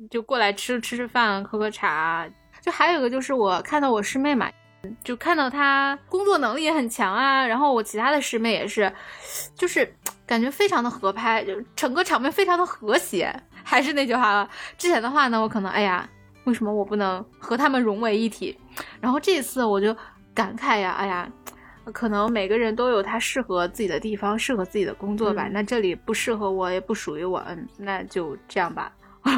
[0.09, 2.27] 就过来吃吃吃饭，喝喝茶。
[2.61, 4.51] 就还有一个就是我看到我师妹嘛，
[5.03, 8.91] 就看到他工作能力也很强啊，然后我其他的师妹也是，
[9.55, 9.93] 就是
[10.25, 13.33] 感觉非常的合拍，就整个场面非常的和谐。
[13.63, 16.09] 还是那句话了，之前的话呢，我可能哎呀，
[16.45, 18.57] 为什么我不能和他们融为一体？
[18.99, 19.95] 然后这次我就
[20.33, 21.31] 感慨呀，哎呀。
[21.91, 25.47] 可能每个人都有他适合自己的地方，适合自己的工作吧。
[25.47, 28.91] 嗯那这里不适合我，也不属于我，嗯，那就这样吧。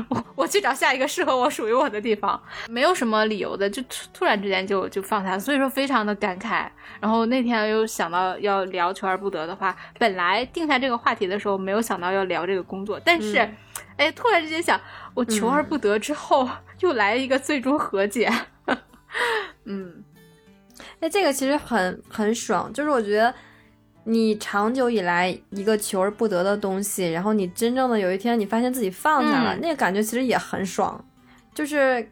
[0.10, 6.68] 我 我去找下一个适合我、属于我的地方，没有什么理由的，就突突然之间就就放下，所以说非常的感慨。
[7.00, 13.58] 然后那天又想到要聊求而不得的话，本来定下这个话题的时候没有想到要聊这个工作，但是，嗯
[13.98, 14.80] 哎，突然之间想，
[15.14, 16.48] 我求而不得之后，
[16.80, 18.32] 又来一个最终和解。
[19.66, 20.04] 嗯，
[21.00, 23.34] 哎，这个其实很很爽，就是我觉得
[24.04, 31.04] 你长久以来一个求而不得的东西，然后你真正的有一天你发现自己放下了，嗯那个感觉其实也很爽，
[31.54, 32.10] 就是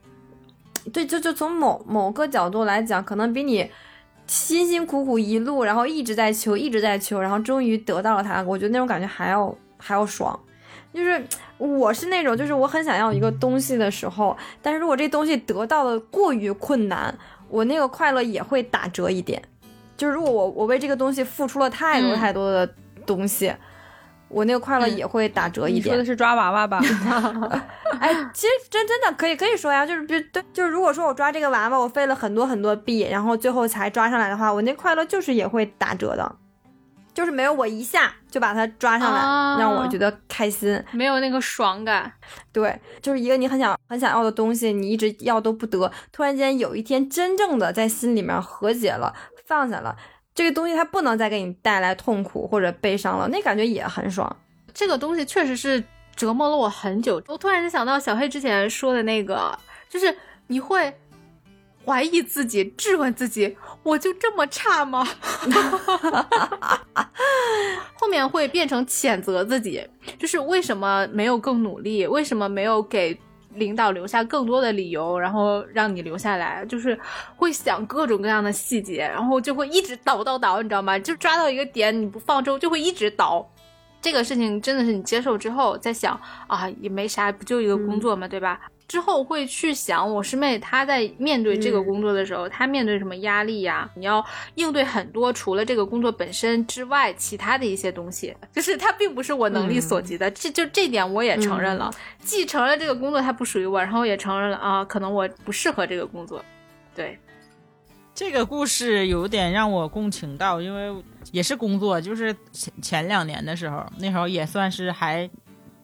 [0.94, 3.70] 对，就就从某某个角度来讲，可能比你
[4.28, 10.40] 辛辛苦苦一路，然后一直在求，一直在求，然后终于得到了它，我觉得那种感觉还要还要爽。
[10.94, 11.24] 就是
[11.58, 17.16] 我是那种，就是我很想要一个东西的时候，但是如果这东西得到的过于困难，
[17.48, 19.42] 我那个快乐也会打折一点。
[20.00, 22.74] 就是如果我我为这个东西付出了太多嗯太多的
[23.06, 23.54] 东西，
[24.30, 26.06] 我那个快乐嗯也会打折一点你说的。
[26.06, 26.80] 是抓娃娃吧？
[28.00, 36.36] 哎，其实真真的可以可以说呀，就是比如对，就是如果说我抓这个娃娃，我费了很多很多币，然后最后才抓上来的话，我那快乐就是也会打折的，
[37.14, 40.82] 就是没有我一下就把它抓上来，啊让我觉得开心。
[40.91, 42.10] 没有那个爽感。
[42.54, 49.14] 对，就是一个你很想很想要的东西，你一直要都不得，突然间有一天真正的在心里面和解了，
[49.50, 49.97] 放下了。
[50.36, 54.34] 这个东西它不能再给你带来痛苦或者悲伤了，那感觉也很爽。
[54.76, 55.84] 这个东西确实是
[56.16, 57.20] 折磨了我很久。
[57.28, 59.58] 我突然就想到小黑之前说的那个，
[59.89, 60.95] 就是你会
[61.84, 65.04] 怀疑自己、质问自己，我就这么差吗？
[67.95, 69.86] 后面会变成谴责自己，
[70.20, 72.06] 就是为什么没有更努力？
[72.06, 73.20] 为什么没有给
[73.56, 76.66] 领导留下更多的理由，然后让你留下来？
[76.66, 76.97] 就是
[77.36, 80.97] 会想各种各样的细节，然后就会一直倒倒倒，你知道吗？
[81.00, 83.47] 就抓到一个点，你不放之后就会一直倒。
[84.02, 88.60] 这个事情真的是你接受之后再想啊，也没啥，不就一个工作嘛，对吧？
[88.90, 93.90] 之后会去想我师妹她在面对这个工作的时候，她面对什么压力呀？
[93.96, 94.26] 你要
[94.56, 106.44] 应对很多除了这个工作本身之外其他的一些东西，就是它并不是我能力所及的，这就这点我也承认了，既承认这个工作它不属于我，然后也承认了啊，可能我不适合这个工作，
[106.96, 107.18] 对。
[108.16, 115.30] 这个故事有点让我共情到，因为也是工作，就是前前两年的时候，那时候也算是还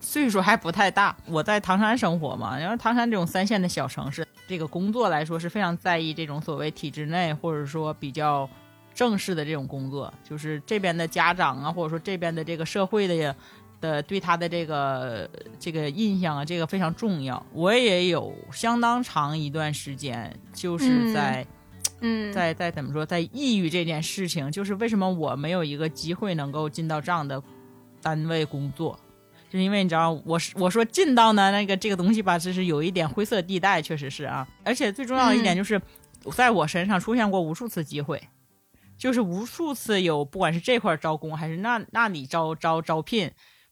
[0.05, 1.15] 岁数还不太大。
[1.25, 8.49] 我在唐山生活嘛，然后唐山这种三线的小城市，这个工作来说是非常在意这种所谓体制内或者说比较
[8.93, 13.35] 正式的这种工作，就是这边的家长啊，或者说这边的这个社会的呀。
[13.81, 15.29] 的对他的这个
[15.59, 17.45] 这个印象啊，这个非常重要。
[17.51, 21.45] 我也有相当长一段时间，就是在，
[21.99, 27.43] 嗯，在在怎么说，在抑郁这件事情，就是为什么我没有一个机会能够进到这样的
[28.01, 28.97] 单位工作，
[29.49, 34.47] 就因为你知道，我是我说进到呢那个这个东西吧，就是有一点灰色地带，确实是啊。
[34.63, 35.81] 而且最重要的一点就是，
[36.33, 38.21] 在我身上出现过无数次机会，
[38.97, 43.31] 就是无数次有不管是这块招工还是那那里招招招聘。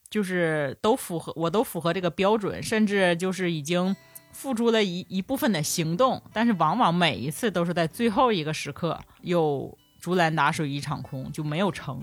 [0.09, 3.95] 就是都符合，我都符合这个标准，甚至就是已经
[4.31, 11.99] 付出了一一部分的行动，但是往往每一次都是在最后一个时刻又竹篮打水一场空，就没有成。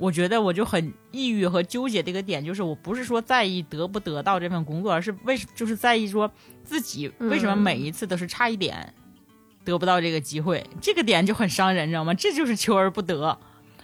[0.00, 6.28] 我觉得我就很抑郁和纠结的一个点，就是我不是说在意得不得到这份工作，而是为就是在意说
[6.64, 8.94] 自己为什么每一次都是差一点
[9.62, 12.14] 得不到这个机会，这个点就很伤人，你知道吗？
[12.14, 13.38] 这就是求而不得。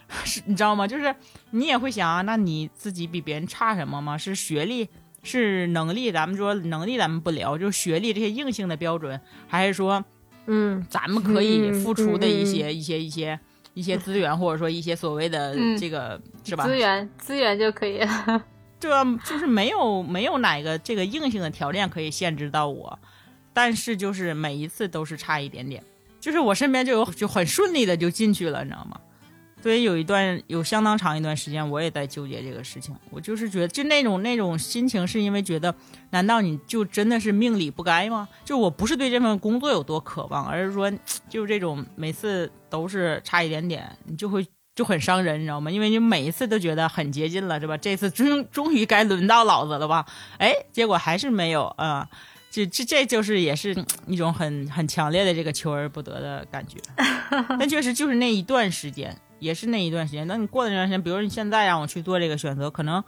[0.25, 0.87] 是，你知道吗？
[0.87, 1.15] 就是
[1.51, 4.17] 你也会想啊，那你自己比别人差什么吗？
[4.17, 4.89] 是学历，
[5.25, 6.13] 是能力？
[6.13, 10.05] 咱们说能力，咱们不聊，就是学历这些硬性的标准，还是说，
[10.47, 13.39] 嗯，咱们可以付出的一些一些一些
[13.77, 16.65] 一些资源，或者说一些所谓的这个是吧？
[16.65, 17.99] 资源资源就可以，
[18.81, 19.05] 对 啊？
[19.23, 22.99] 就是没有没有哪个这个硬性的条件可以限制到我，
[23.53, 25.85] 但是就是每一次都是差一点点，
[26.19, 28.99] 就是我身边就有就很顺利的就进去了，你知道吗？
[29.63, 32.95] 所以有一段有相当长一段时间，我也在纠结这个事情。
[33.11, 35.75] 我就是觉得，就那种那种心情，是因为觉得，
[36.11, 38.29] 难道你就真的是命里不该吗？
[38.45, 40.93] 就我不是对这份工作有多渴望，而是说，
[41.29, 45.71] 就是这种每次都是差一点点，你就会就很伤人，你知道吗？
[45.71, 47.77] 因为你每一次都觉得很接近了，是吧？
[47.77, 50.07] 这次终 终于该轮到老子了吧？
[50.39, 52.09] 哎，结果还是没有啊！
[52.49, 53.75] 这这这就是也是
[54.07, 56.79] 一种很很强烈的这个求而不得的感觉。
[57.59, 59.15] 但确实就是那一段时间。
[59.39, 63.03] 也是那一段时间，那你过了那段时间，比如你现在让我去做这个选择，可能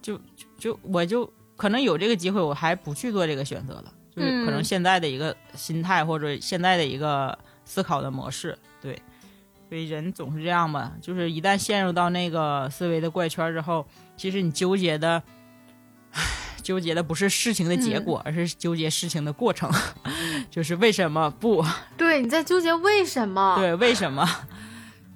[0.00, 0.20] 就
[0.58, 9.00] 就我就可能有这个机会，我还不去做这个选择了，就是可能现在的一个心态或者现在的一个思考的模式，对，
[9.68, 15.22] 所以人总是这样吧，就是一旦陷入到那个思维的怪圈之后，其实你纠结的，
[16.62, 19.70] 纠结的不是事情的结果，而是纠结事情的过程，
[20.50, 21.64] 就是为什么不？
[21.96, 23.56] 对，你在纠结为什么？
[23.58, 24.28] 对，为什么？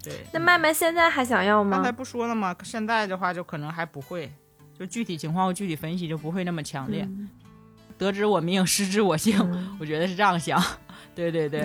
[0.06, 1.76] 对，那麦麦现在还想要吗？
[1.76, 2.54] 刚才不说了吗？
[2.62, 4.32] 现在的话就可能还不会，
[4.78, 7.06] 就具体情况具体分析就不会那么强烈。
[7.98, 9.36] 得之我命，失之我幸，
[9.80, 10.62] 我觉得是这样想。
[11.14, 11.60] 对对对，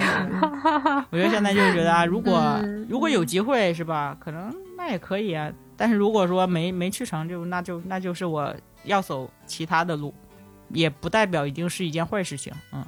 [1.11, 4.17] 我觉得现在就是觉得啊，如果如果有机会是吧？
[4.19, 5.51] 可能那也可以啊。
[5.77, 10.13] 但是如果说没没去成就，那就那就是我要走其他的路，
[10.69, 12.53] 也不代表一定是一件坏事情。
[12.71, 12.83] 嗯。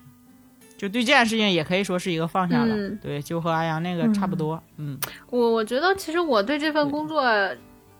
[0.84, 4.61] 就对这件事情也可以说是一个放下了，对，就和阿阳那个差不多。
[4.75, 7.23] 嗯，我我觉得其实我对这份工作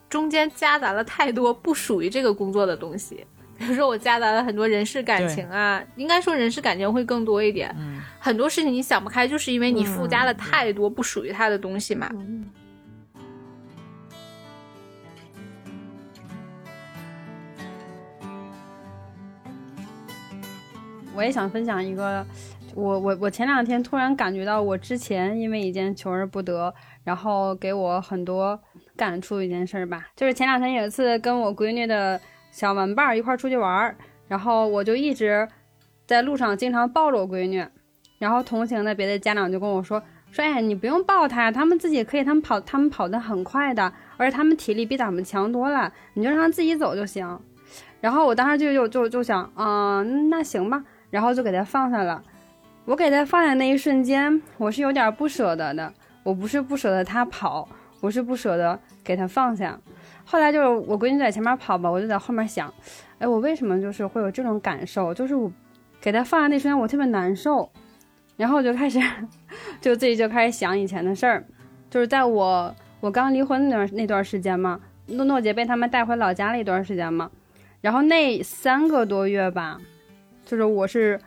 [0.09, 3.25] 中间夹杂了太多不属于这个工作的东西，
[3.57, 7.73] 比如说我夹杂了很多人事感情啊，应该说人事感情会更多一点。
[7.79, 12.11] 嗯，很多事情你想不开，就是因为你附加了太多不属于他的东西嘛。
[21.15, 22.27] 我也想分享一个。
[22.76, 28.59] 我我我前两天突然感觉到，我之前因为一件求而不得，然后给我很多
[28.95, 30.07] 感触一件事儿吧。
[30.15, 32.19] 就是前两天有一次跟我闺女的
[32.51, 33.95] 小玩伴儿一块儿出去玩儿，
[34.28, 35.47] 然后我就一直
[36.05, 37.65] 在路上经常抱着我闺女，
[38.19, 40.01] 然后同行的别的家长就跟我说
[40.32, 47.39] 说，哎，你不用抱她，他们自己可以，他们跑他们跑得很快的，而且他们体力比咱们强多了，你就让他自己走就行。
[48.01, 52.21] 然后我当时就就就就想，嗯，那行吧，然后就给他放下了。
[52.86, 55.93] 我给他放下那一瞬间，我是有点不舍得的。
[56.21, 57.67] 我不是不舍得他跑，
[58.01, 59.79] 我是不舍得给他放下。
[60.25, 62.73] 后来就是我闺女在前面跑吧，我就在后面想，
[63.19, 65.13] 哎，我为什么就是会有这种感受？
[65.13, 65.49] 就是我
[66.01, 67.69] 给他放下那瞬间，我特别难受。
[68.36, 68.99] 然后我就开始，
[69.79, 71.45] 就自己就开始想以前的事儿，
[71.89, 77.31] 就是在我我刚离婚那段那段时间嘛，诺诺姐被他们带回老家了一段时间嘛，
[77.79, 79.79] 然后那三个多月吧，
[80.45, 81.17] 就是我是。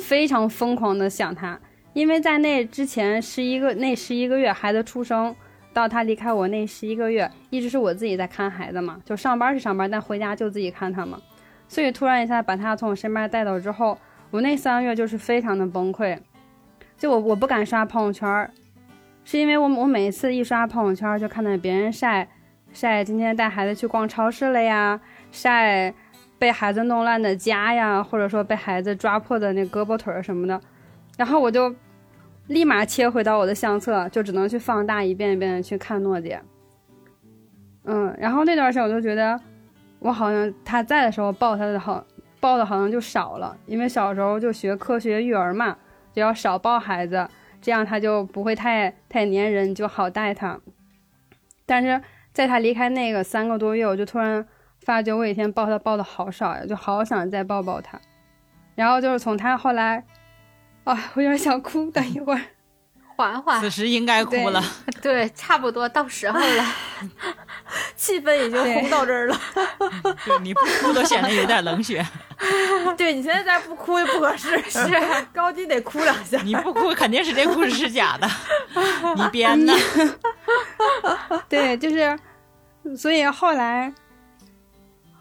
[0.00, 1.60] 非常疯狂的想他，
[1.92, 5.34] 因为在那之前十一个那十一个月孩子出生
[5.72, 11.20] 到他离开我那十一个月，一直是我自己在看孩子嘛，就上班是上班，但回家就自己看他嘛。
[11.68, 13.96] 所以突然一下把他从我身边带走之后，
[14.30, 16.18] 我那三个月就是非常的崩溃，
[16.98, 18.50] 就我我不敢刷朋友圈，
[19.24, 22.26] 是因为我我每一次一刷朋友圈，就看到别人晒
[22.72, 25.94] 晒今天带孩子去逛超市了呀，晒
[26.40, 30.58] 被孩子弄烂的家呀，或者说被孩子抓破的那胳膊腿儿什么的，
[31.18, 31.72] 然后我就
[32.46, 36.40] 立马切回到我的相册，就只能去放大一遍一遍的去看诺姐。
[37.84, 39.38] 嗯，然后那段时间我就觉得，
[39.98, 42.02] 我好像他在的时候抱他的好
[42.40, 45.76] 抱的好像就少了，因为小时候就学科学育儿嘛，
[46.14, 47.28] 就要少抱孩子，
[47.60, 50.58] 这样他就不会太太粘人，就好带他。
[51.66, 52.00] 但是
[52.32, 54.46] 在他离开那个三个多月，我就突然
[54.84, 58.00] 发觉我以前抱他抱的好少呀，就好想再抱抱他。
[58.74, 60.04] 然后就是从他后来，
[60.84, 62.40] 啊， 我有点想哭，等一会儿。
[63.16, 64.64] 缓缓此，时应该哭了。
[65.02, 66.64] 对，差不多到时候了。
[67.94, 69.38] 气氛已经红到这儿了。
[70.24, 72.02] 对你不哭都显得有点冷血，
[72.96, 74.88] 对你现在再不哭也不合适，是
[75.34, 76.40] 高低得哭两下。
[76.40, 78.26] 你不哭肯定是这故事是假的，
[79.16, 79.74] 你编的。
[81.46, 82.18] 对，就是，
[82.96, 83.92] 所以后来，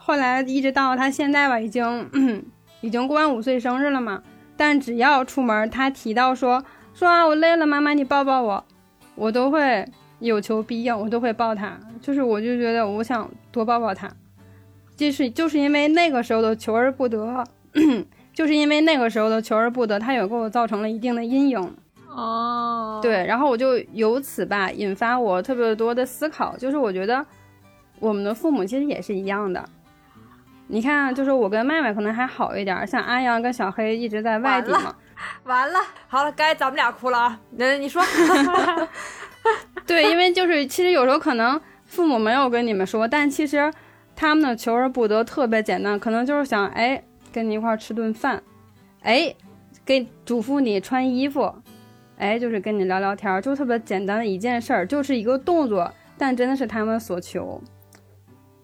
[0.09, 2.09] 后来一直到他现在吧，已经、
[2.81, 4.23] 已经过完五岁生日了嘛。
[4.57, 8.65] 但只要出门，他提到说说啊，我累了，妈妈你抱抱我，
[9.13, 9.87] 我都会
[10.17, 11.79] 有求必应，我都会抱他。
[12.01, 14.09] 就是我就觉得我想多抱抱他，
[14.95, 17.43] 就是就是因为那个时候的求而不得，
[18.33, 21.75] 就是因为那个时候的求而不得， 他也给我造成了一定的阴影。
[22.09, 27.23] 哦，对，然后我就由此吧引发我特别多的思考，就是我觉得
[27.99, 29.63] 我们的父母其实也是一样的。
[30.71, 34.95] 你看，就是我跟麦麦可能还好一点儿，像阿阳跟小黑一直在外地完嘛，
[35.45, 37.39] 完了，好了，该咱们俩哭了啊！
[37.57, 38.03] 那你说
[39.87, 43.73] 对，因为就是其实有时候可能父母没有跟你们说，但其实
[44.15, 47.03] 他们的求而不得特别简单，可能就是想哎
[47.33, 48.43] 跟你一块儿吃顿饭，
[49.01, 49.33] 哎
[49.83, 51.51] 给嘱咐你穿衣服，
[52.19, 57.59] 哎就是跟你聊聊天儿，就特别简单的一件事儿，就是一个动作，但真的是他们所求。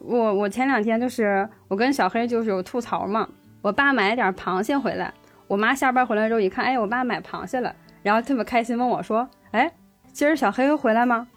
[0.08, 3.28] 我我前两天就是我跟小黑就是有吐槽嘛，
[3.62, 5.14] 我爸买了点螃蟹回来，
[5.48, 9.72] 我妈下班回来之后一看，哎，我爸买螃蟹了，然后特别开心问我说，哎，
[10.14, 11.28] 今儿小黑回来吗？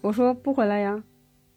[0.00, 1.02] 我说不回来呀。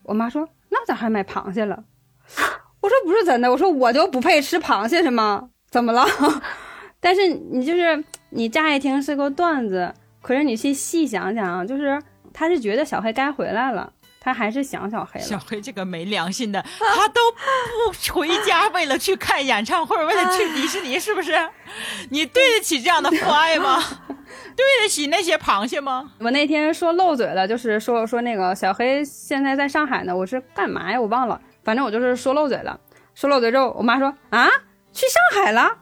[0.04, 1.84] 我妈说那咋还买螃蟹了？
[2.82, 5.50] 我说不是真的，我说我就不配吃螃蟹是吗？
[5.70, 6.06] 怎么了？
[7.00, 12.02] 但是你就是你乍一听是个段子，可是你去细想想啊，就是
[12.34, 15.26] 他是觉得小黑该回来了，他还是想小黑了。
[15.26, 21.34] 小黑这个没良心的，他都不回家，为了去看演唱会，为了去迪士尼，是不是？
[22.12, 23.82] 你对得起这样的父爱吗？
[24.56, 26.12] 对得起那些螃蟹吗？
[26.20, 31.00] 我那天说漏嘴了，就是说说那个小黑现在在上海呢，我是干嘛呀？
[31.00, 32.80] 我忘了，反正我就是说漏嘴了。
[33.16, 34.50] 说漏嘴之后，我妈说啊，
[34.92, 35.78] 去上海了。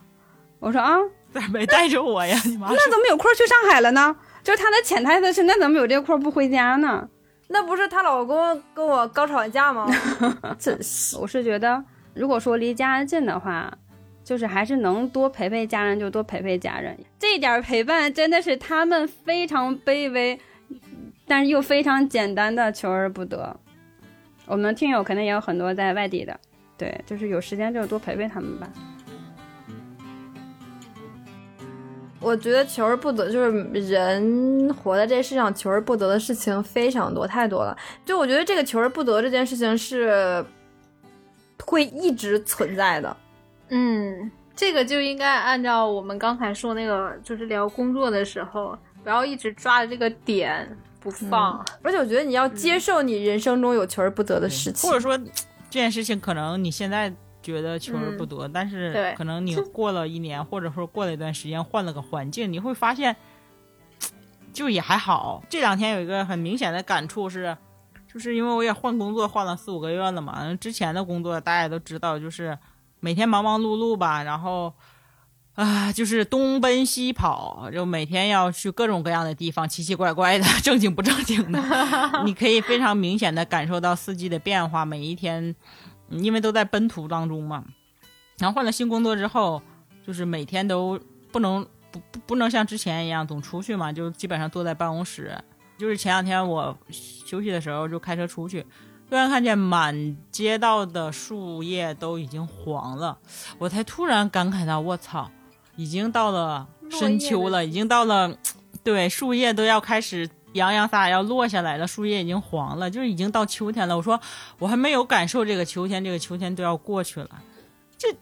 [0.60, 0.96] 我说啊，
[1.34, 2.40] 咋没带着我呀？
[2.46, 4.16] 你妈那怎么有空去上海了呢？
[4.44, 7.08] 就是他的潜台词是，那怎么有这空不回家呢？
[7.48, 9.88] 那不是她老公跟我刚吵完架吗？
[10.60, 11.84] 真是，我是觉得，
[12.14, 13.72] 如果说离家近的话，
[14.24, 16.98] 就是还是能多陪陪家人就多陪陪家人。
[17.18, 20.40] 这一点陪伴真的是他们非常卑微，
[21.26, 23.58] 但是又非常简单的求而不得。
[24.46, 26.38] 我们听友肯定也有很多在外地的，
[26.78, 28.68] 对，就是有时间就多陪陪他们吧。
[32.20, 37.78] 我觉得求而不得，就是人活在这世上，求而不得的事情非常多，太多了。
[38.04, 40.44] 就我觉得这个求而不得这件事情是
[41.64, 43.16] 会一直存在的。
[43.70, 50.68] 嗯，这个就应该按照我们刚才说那个，就是聊工作的时候，不要一直抓着这个点
[51.00, 51.64] 不放。
[51.84, 57.14] 而且我觉得你要接受你人生中有求而不得的事情或，者说这件事情可能你现在
[57.48, 63.16] 觉得求而不得，但是可能你过了一年，或者说过了一段时间，换了个环境，你会发现，
[64.52, 65.42] 就也还好。
[65.50, 67.58] 这两天有一个很明显的感触是，
[68.12, 72.58] 就是因为我也换工作换了四五个月了嘛，之前的工作大家也都知道，就是
[73.00, 74.74] 每天忙忙碌碌吧，然后。
[75.58, 81.60] 啊，就是东奔西跑，就每天要去各种各样的地方，奇奇怪怪的， 正经不正经的。
[82.26, 85.56] 你可以非常明显的感受到四季的变化，每一天，嗯
[86.10, 87.64] 因为都在奔途当中嘛。
[88.38, 89.62] 然后换了新工作之后，
[90.06, 91.00] 就是每天都
[91.32, 95.36] 不能不不不能像之前一样总出去嘛，就基本上坐在办公室。
[95.78, 98.66] 就是前两天我休息的时候就开车出去，
[99.10, 103.18] 突然看见满街道的树叶都已经黄了，
[103.60, 105.30] 我才突然感慨到，我操，
[105.76, 108.36] 已经到了深秋了，已经到了，
[108.84, 110.28] 对，树叶都要开始
[110.58, 113.96] 洋洋洒洒要落下来了，树叶已经黄了，就是已经到秋天了。
[113.96, 114.20] 我说
[114.60, 117.30] 我还没有感受这个秋天，这个秋天都要过去了，
[117.98, 118.14] 这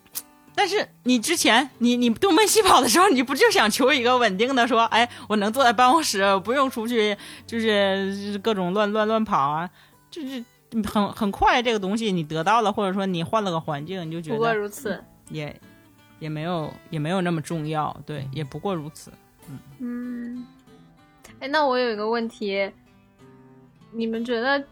[0.53, 9.69] 但是你之前你你东奔西跑的时候，你不就想求一个稳定的，说，哎，我能坐在办公室，不用出去，就是各种乱乱乱跑啊，
[10.09, 10.43] 就是
[10.85, 15.03] 很很快这个东西你得到了，或者说你换了个环境，你就觉得不过如此。
[15.29, 15.59] 也
[16.19, 19.11] 也没有也没有那么重要，对，也不过如此。
[19.79, 20.45] 嗯，
[21.45, 22.71] 哎，那我有一个问题，
[23.91, 24.63] 你们觉得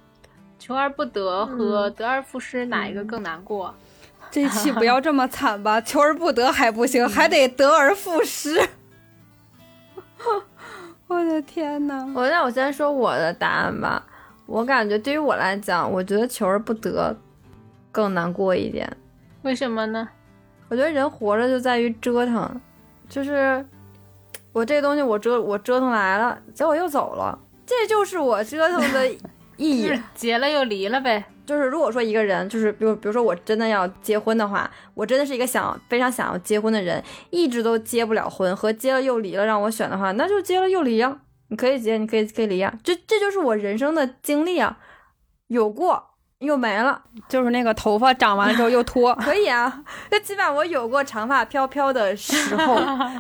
[0.57, 3.71] 求而不得和得而复失哪一个更难过？
[4.31, 8.59] 这期不要这么惨吧，求而不得还不行，还得得而复失。
[11.05, 14.03] 我的天呐，我那我先说我的答案吧。
[14.47, 17.15] 我感觉对于我来讲，我觉得求而不得
[17.91, 18.91] 更难过一点。
[19.43, 20.09] 为什么呢？
[20.69, 22.59] 我觉得人活着就在于折腾，
[23.07, 23.63] 就是
[24.53, 29.07] 我这东西我折我折腾来了，结果又走了，这就是我折腾的
[29.57, 29.91] 意义。
[30.15, 31.25] 结了又离了呗。
[31.45, 41.19] 就是如果说一个人，就是比如比如说我真的要结婚的话，我真的是一个想非常想要结婚的人，一直都结不了婚，和结了又离了让我选的话，那就结了又离呀。
[41.49, 44.77] 你可以结，你可以可以离呀，这这就是我人生的经历啊，
[45.47, 46.12] 有过
[46.43, 49.83] 又没了，就是那个头发长完了之后又脱， 可以啊。
[50.11, 52.75] 那起码我有过长发飘飘的时候，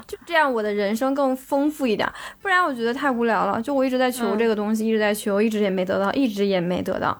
[0.05, 2.07] 就这样我的人生更丰富一点。
[2.41, 7.19] 不然我觉得太无聊了，就我一直在求这个东西，一直在求，一直也没得到，一直也没得到。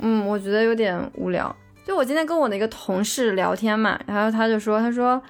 [0.00, 1.54] 嗯，我觉得有点无聊。
[1.86, 5.20] 就我今天跟我的一个同事聊天嘛，然后他就说，他说，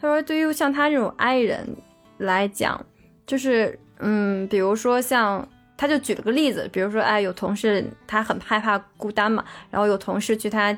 [0.00, 1.76] 他说对于像他这种 I 人
[2.18, 2.84] 来讲，
[3.26, 5.48] 就是嗯，比如说像，
[5.84, 10.74] 他就举了个例子，比如说哎，有同事他很害怕孤单嘛，然后有同事去他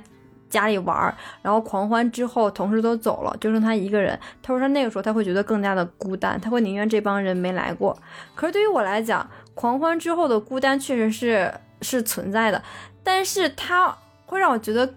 [0.50, 4.18] 家里玩，然后狂欢之后，同事都走了，就剩他一个人。
[4.42, 7.96] 他说他那个时候他会觉得更加的孤单，他会宁愿这帮人没来过。
[8.34, 12.60] 可是对于我来讲，狂欢之后的孤单确实是是存在的。
[13.04, 14.92] 但是它会让我觉得，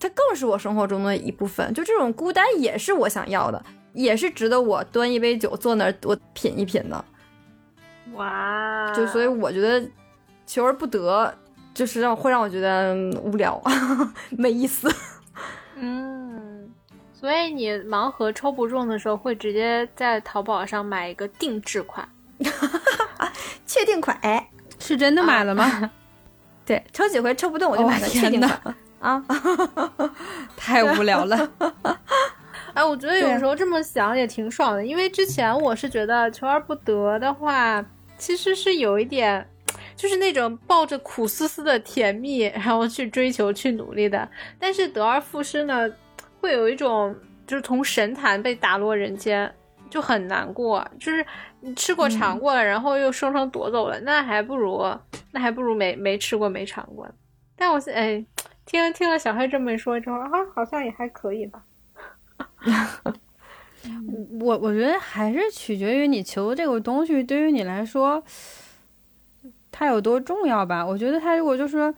[0.00, 1.72] 它更是我生活中的一部分。
[1.72, 7.04] 就这种孤单也是我想要的，也是值得我端一杯酒坐那儿我品一品的。
[8.16, 8.92] 哇！
[8.94, 9.82] 就所以我觉得
[10.46, 11.32] 求而不得，
[11.74, 13.60] 就是让会让我觉得无聊，
[14.36, 14.92] 没意思。
[15.76, 16.70] 嗯，
[17.12, 22.08] 所以你盲盒抽不中的时候，会直接在淘宝上买一个定制款，
[23.66, 24.16] 确定款。
[24.22, 24.48] 哎，
[24.78, 25.90] 是真的买了吗？
[26.64, 29.22] 对，抽几回抽不动，我就买个确定款、啊。
[30.56, 31.48] 太无聊了。
[32.72, 37.84] 哎，我觉得有时候这么想也挺爽的，因为之前我是觉得求而不得的话，
[38.18, 39.48] 其实是有一点，
[39.94, 44.28] 就是那种抱着苦思思的甜蜜，然后去追求、去努力的。
[44.58, 45.90] 但是得而复失呢，
[46.40, 47.14] 会有一种
[47.46, 49.52] 就是从神坛被打落人间，
[49.88, 50.86] 就很难过。
[50.98, 51.24] 就是
[51.60, 54.82] 你吃过尝过了，然后又生生夺走了，那还不如
[55.32, 57.08] 那还不如没没吃过没尝过。
[57.56, 58.24] 但我现哎，
[58.64, 61.62] 听听了小黑这么一说之后，啊，好像也还可以吧。
[64.40, 68.22] 我我觉得还是取决于你求的这个东西对于你来说，
[69.70, 70.84] 它有多重要吧。
[70.84, 71.92] 我觉得它如果就是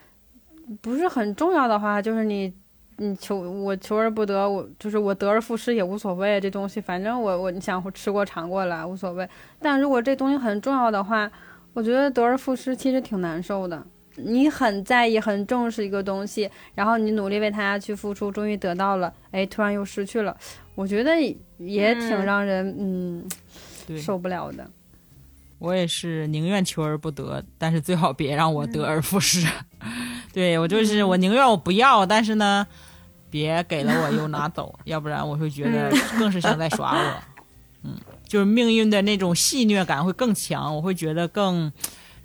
[0.81, 2.53] 不是很重要的话，就是你
[2.97, 6.41] 你求我求而不得，我就是我得而复失也无所谓。
[6.41, 9.29] 这东西反正我我你想吃过尝过了无所谓。
[9.61, 11.31] 但如果这东西很重要的话，
[11.73, 13.87] 我觉得得而复失其实挺难受的。
[14.19, 20.37] 你很在意、很重视一个东西，然后你努力为它去付出，终于得到了，哎，突然又失去了，
[20.75, 21.13] 我觉得
[21.59, 23.29] 也挺让人嗯
[23.87, 24.69] 对，受不了的。
[25.59, 29.45] 我也是宁愿求而不得，但是最好别让我得而复失。
[30.33, 32.65] 对我就是我宁愿我不要，但是呢，
[33.29, 37.23] 别给了我又拿走， 要不然我会觉得更是像在耍我。
[37.83, 41.73] 嗯，就是命运的那种戏虐感会更强，我会觉得更，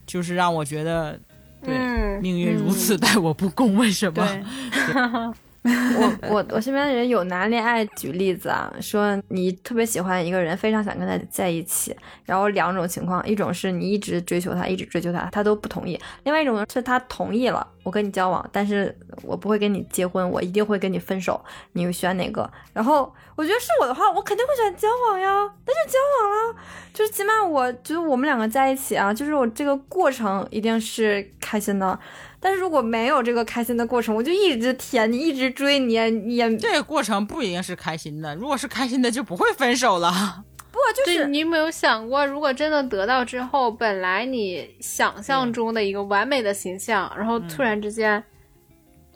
[0.06, 1.20] 就是让我觉得，
[1.64, 5.34] 对，嗯命运如此待我不公，为什么？
[5.96, 11.96] 我我我身边的人有拿恋爱举例子啊，说你特别喜欢一个人，非常想跟他在一起，
[12.26, 21.42] 然后两种情况，一种是你一直追求他，一直追求他，他都不同意；另外一种是他同意了，我跟你交往，但是我不会跟你结婚，我一定会跟你分手，
[21.72, 22.52] 你选哪个？
[22.74, 26.62] 然后我觉得是我的话，我肯定会选交往呀，那就交往了，
[26.94, 31.98] 就是起码我觉得我们两个在一起啊，就是我这个过程一定是开心的。
[32.44, 40.12] 但是如果没有这个开心的过程，我就一直舔你，一直追你，你也这个过程不一定是开心的，如果是开心的就不会分手了。
[40.74, 48.22] 不就是你有没有想过，如果真的得到之后，本来你想象中的一个完美的形象，然后突然之间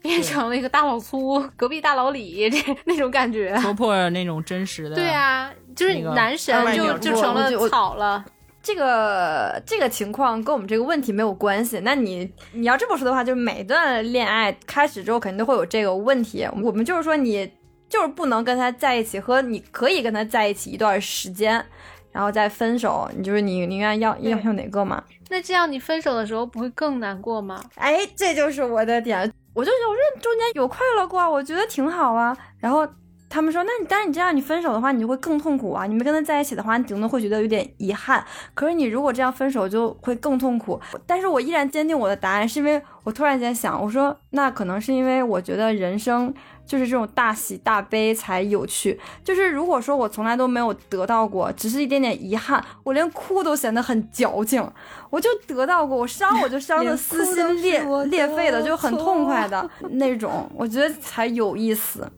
[0.02, 3.58] 变成了一个大老粗、隔壁大老李 这那种感觉。
[3.62, 4.96] 戳破那种真实的。
[4.96, 8.24] 对啊，就是男神就就成了草了。
[8.68, 11.80] 这个这个情况跟我们这个问题没有关系。
[11.86, 16.46] 那你你要这么说的话，就是每段恋爱开始之后肯定都会有这个问题。
[16.62, 17.50] 我们就是说你
[17.88, 21.66] 就是不能跟他在一起，和你可以跟他在一起一段时间，
[22.12, 25.02] 然后再分手，你就是你宁愿要要要哪个嘛？
[25.30, 27.64] 那这样你分手的时候不会更难过吗？
[27.76, 32.38] 哎，这就是我的点，我就有认中间有快乐过啊，我觉得挺好啊。
[32.60, 32.86] 然后
[33.30, 35.86] 他们说，那你但是你这样你分手的话，你就会更痛苦啊。
[35.86, 38.24] 你没跟他在一起的话，你顶多会觉得有点遗憾。
[38.54, 40.80] 可是你如果这样分手，就会更痛苦。
[41.06, 46.34] 但是我依然坚定我的答案，是因为我突然间想，我说那可能是因为我觉得人生
[46.66, 48.98] 就是这种大喜大悲才有趣。
[49.24, 54.66] 就是如果说我从来都没有得到过，只是一点点遗憾，我连哭都显得很矫情。
[55.10, 62.10] 我就得到过，我伤我就伤的撕心裂 裂肺的，就很痛快的 那种，我觉得才有意思。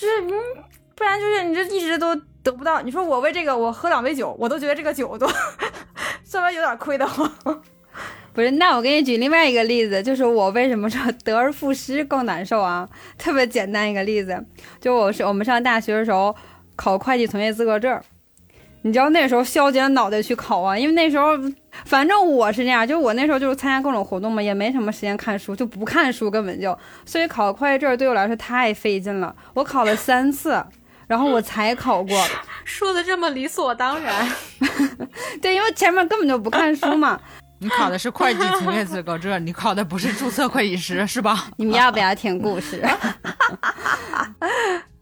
[0.00, 0.32] 就是嗯，
[0.94, 2.80] 不然就是你这一直都得不到。
[2.80, 5.28] 你说我为这个我喝两杯酒，我都觉得这个酒都
[6.24, 7.30] 稍微有点亏得慌。
[8.32, 12.88] 不是，那我给你举另外一个例子，就是我为什么说得而复失更难受啊？
[13.18, 14.42] 特别简单一个例子，
[14.80, 16.34] 就我是我们上大学的时候
[16.76, 18.00] 考会计从业资格证，
[18.82, 21.30] 你知道那时候削尖脑袋去考啊，因为那时候
[21.84, 30.64] 反正我是那样，就我那时候就是参加各种活动嘛，也没什么时间看书，就不看书根本就，所以考会计证对我来说太费劲了，我考了三次。
[31.06, 32.24] 然后我才考过，
[32.64, 34.28] 说的这么理所当然，
[35.42, 37.18] 对，因为前面根本就不看书嘛。
[37.58, 41.48] 你考的是会计从业资格证，你考的不是注册会计师是吧？
[41.56, 42.80] 你们要不要听故事？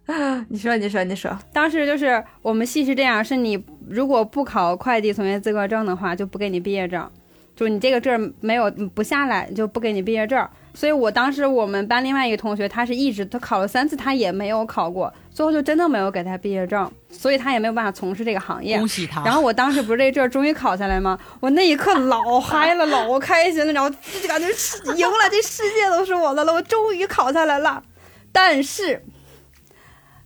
[0.48, 7.06] 你说，你说，你说，当时就是我们系是这样，是你如果不考会计从业资格证的话，就不给你毕业证，
[7.54, 10.48] 就是你这个证没有不下来，就不给你毕业证。
[10.72, 18.78] 所以我当时我们班另外一个同学，他是一直他考了三次，他也没有考过，最后就真的没有给他毕业证，所以他也没有办法从事这个行业。
[18.78, 19.22] 恭喜他！
[19.24, 21.18] 然后我当时不是这证终于考下来吗？
[21.40, 24.46] 我那一刻老嗨了，老开心了，然后就感觉
[24.96, 27.82] 赢了，这世界都是我的了，我终于考下来了。
[28.32, 29.04] 但是。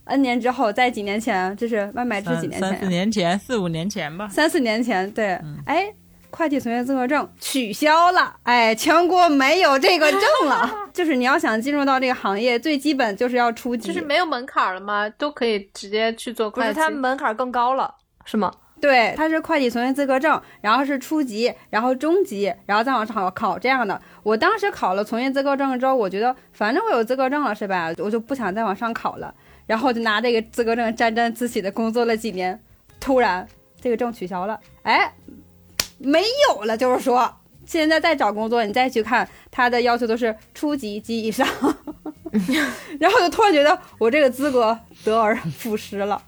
[0.05, 4.27] N 年之后，在几年前，就是外卖这几年前，三四年前，四五年前吧。
[4.27, 5.93] 三四年前，对，哎，
[6.29, 10.69] 会计从业资格证取消了，哎，全国没有这个证了。
[10.93, 15.09] 就是你要想进入到这个行业，最基本就是要初级，就是没有门槛了吗？
[15.11, 16.73] 都可以直接去做会计。
[16.73, 17.95] 不是，它门槛更高了，
[18.25, 18.51] 是吗？
[18.81, 23.99] 对，它是会计从业资格证，然后是初级，然后中级，然后再往上考考这样的。
[24.23, 27.93] 我当时考了从业资格证之后，我觉得反正我有资格证了，是吧？
[27.99, 29.33] 我就不想再往上考了。
[29.65, 32.59] 然后就拿这个资格证沾沾自喜的工作了几年，
[32.99, 33.47] 突然
[33.81, 35.13] 这个证取消了，哎，
[35.97, 36.77] 没有了。
[36.77, 37.33] 就是说，
[37.65, 41.47] 现在再找工作，你再去看他的要求都是初级及以上，
[42.99, 46.21] 然后就突然觉得我这个资格得而复失了，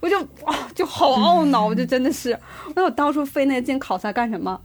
[0.00, 2.38] 我就啊就好懊恼，我就真的是，
[2.74, 4.60] 那我当初费那劲考它干什么？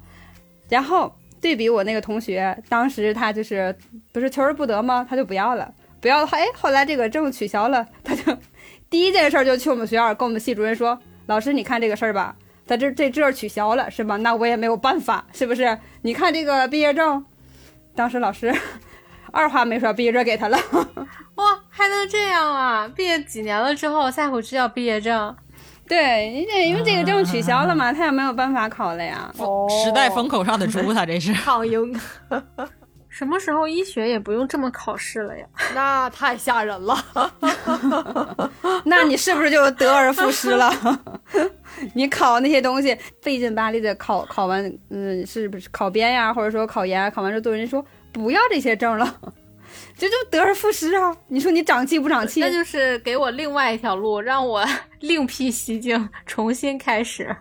[0.69, 3.75] 然后对比我那个同学，当时他就是
[4.11, 5.05] 不是求而不得吗？
[5.09, 5.73] 他就不要了。
[6.03, 8.37] 不要的话，哎，后来这个证取消了，他就
[8.89, 12.35] 第一件事就去我们学校跟我们系主任说：“老师，你看这个事儿吧，
[12.67, 14.17] 他这这证取消了，是吧？
[14.17, 15.79] 那我也没有办法，是不是？
[16.01, 17.25] 你看这个毕业证，
[17.95, 18.53] 当时老师
[19.31, 20.57] 二话没说，毕业证给他了。
[21.35, 22.85] 哇，还能这样啊？
[22.93, 25.33] 毕业几年了之后再回去要毕业证？
[25.87, 29.33] 对，因为因为这个证取消了嘛，他也没有办法考了呀。
[29.37, 31.97] 哦，时代风口上的猪，他这是抗英。
[33.13, 35.45] 什么时候医学也不用这么考试了呀？
[35.75, 36.97] 那太吓人了。
[38.85, 40.73] 那你是不是就得而复失了？
[41.93, 49.15] 你考那些东西费劲巴力的考，考完，嗯，是不是考编呀，或者说考研，考完之后对人说不要这些证了，
[49.95, 51.15] 这就得而复失啊！
[51.27, 52.39] 你说你长气不长气？
[52.41, 54.65] 那就是给我另外一条路，让我
[55.01, 57.35] 另辟蹊径，重新开始。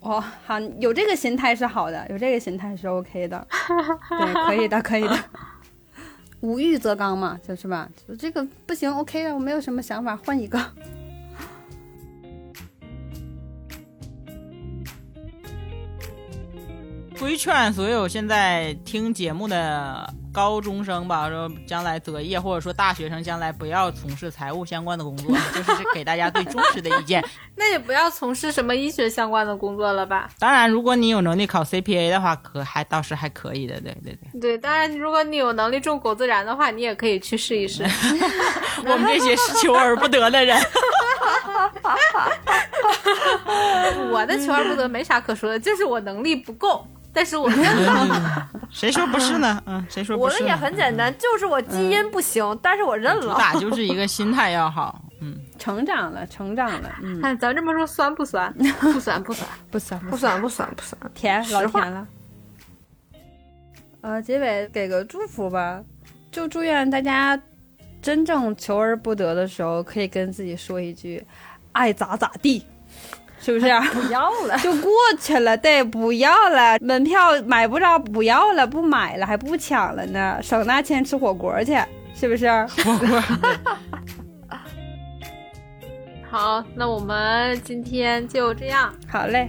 [0.00, 3.46] 哦，好，有这个心态是好的，有这个心态是 OK 的，
[4.08, 5.18] 对，可以的，可以的。
[6.40, 7.88] 无欲则刚嘛，就是吧？
[8.18, 10.60] 这个不行，OK 的，我没有什么想法，换一个。
[17.26, 20.08] 规劝所有现在听节目的。
[20.32, 27.24] 高中生吧，说将来择业，或者说大学生将来不要从事财务相关的工作，就是给大家最忠实的意见。
[27.56, 30.28] 那也不要从事什么医学相关的工作了吧？
[30.38, 33.80] 当然，如果你有能力考 CPA 的话，可还倒是还可以的。
[33.80, 34.38] 对对对。
[34.38, 37.82] 对，当然，如果你有能力种狗自然的话，你也可以去试一试。
[38.84, 40.60] 我们这些是求而不得的人。
[44.12, 46.86] 我的求而不得没啥可说的，就是我能力不够。
[47.16, 49.62] 但是我认了， 谁说不是呢？
[49.64, 50.34] 嗯，谁说不是？
[50.34, 53.22] 我的也很简单，就是我基因不行，但是我认了。
[53.22, 57.18] 主打就是一个心态要好，嗯，成长了，成长了，嗯。
[57.22, 58.52] 看咱这么说酸 不酸？
[58.52, 62.06] 不酸，不酸，不酸，不酸，不酸，不酸，甜，老甜了。
[64.02, 65.82] 呃，结尾给个祝福吧，
[66.30, 67.40] 就祝愿大家
[68.02, 71.26] 真正求而不得的时候，可以跟自己说一句
[71.72, 72.62] ：“爱咋咋地。”
[73.46, 73.66] 是不是？
[73.94, 74.90] 不要了， 就过
[75.20, 81.78] 去了，对，不要了，门票买不着，不要了，不买了，还不抢了呢，省那钱吃火锅去，
[82.12, 82.48] 是不是？
[86.28, 89.48] 好，那我们今天就这样，好嘞，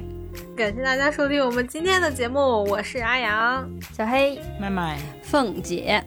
[0.56, 6.04] 感谢大家收听我们今天的节目，我是阿阳，小黑，麦麦，凤姐，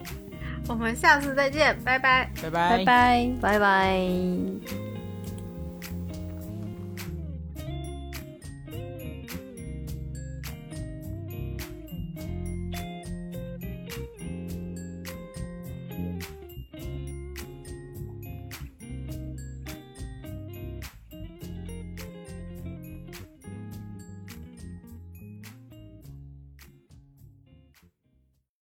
[0.68, 2.78] 我们下次再见，拜拜，拜拜。
[2.78, 3.30] 拜拜。
[3.40, 4.89] 拜拜。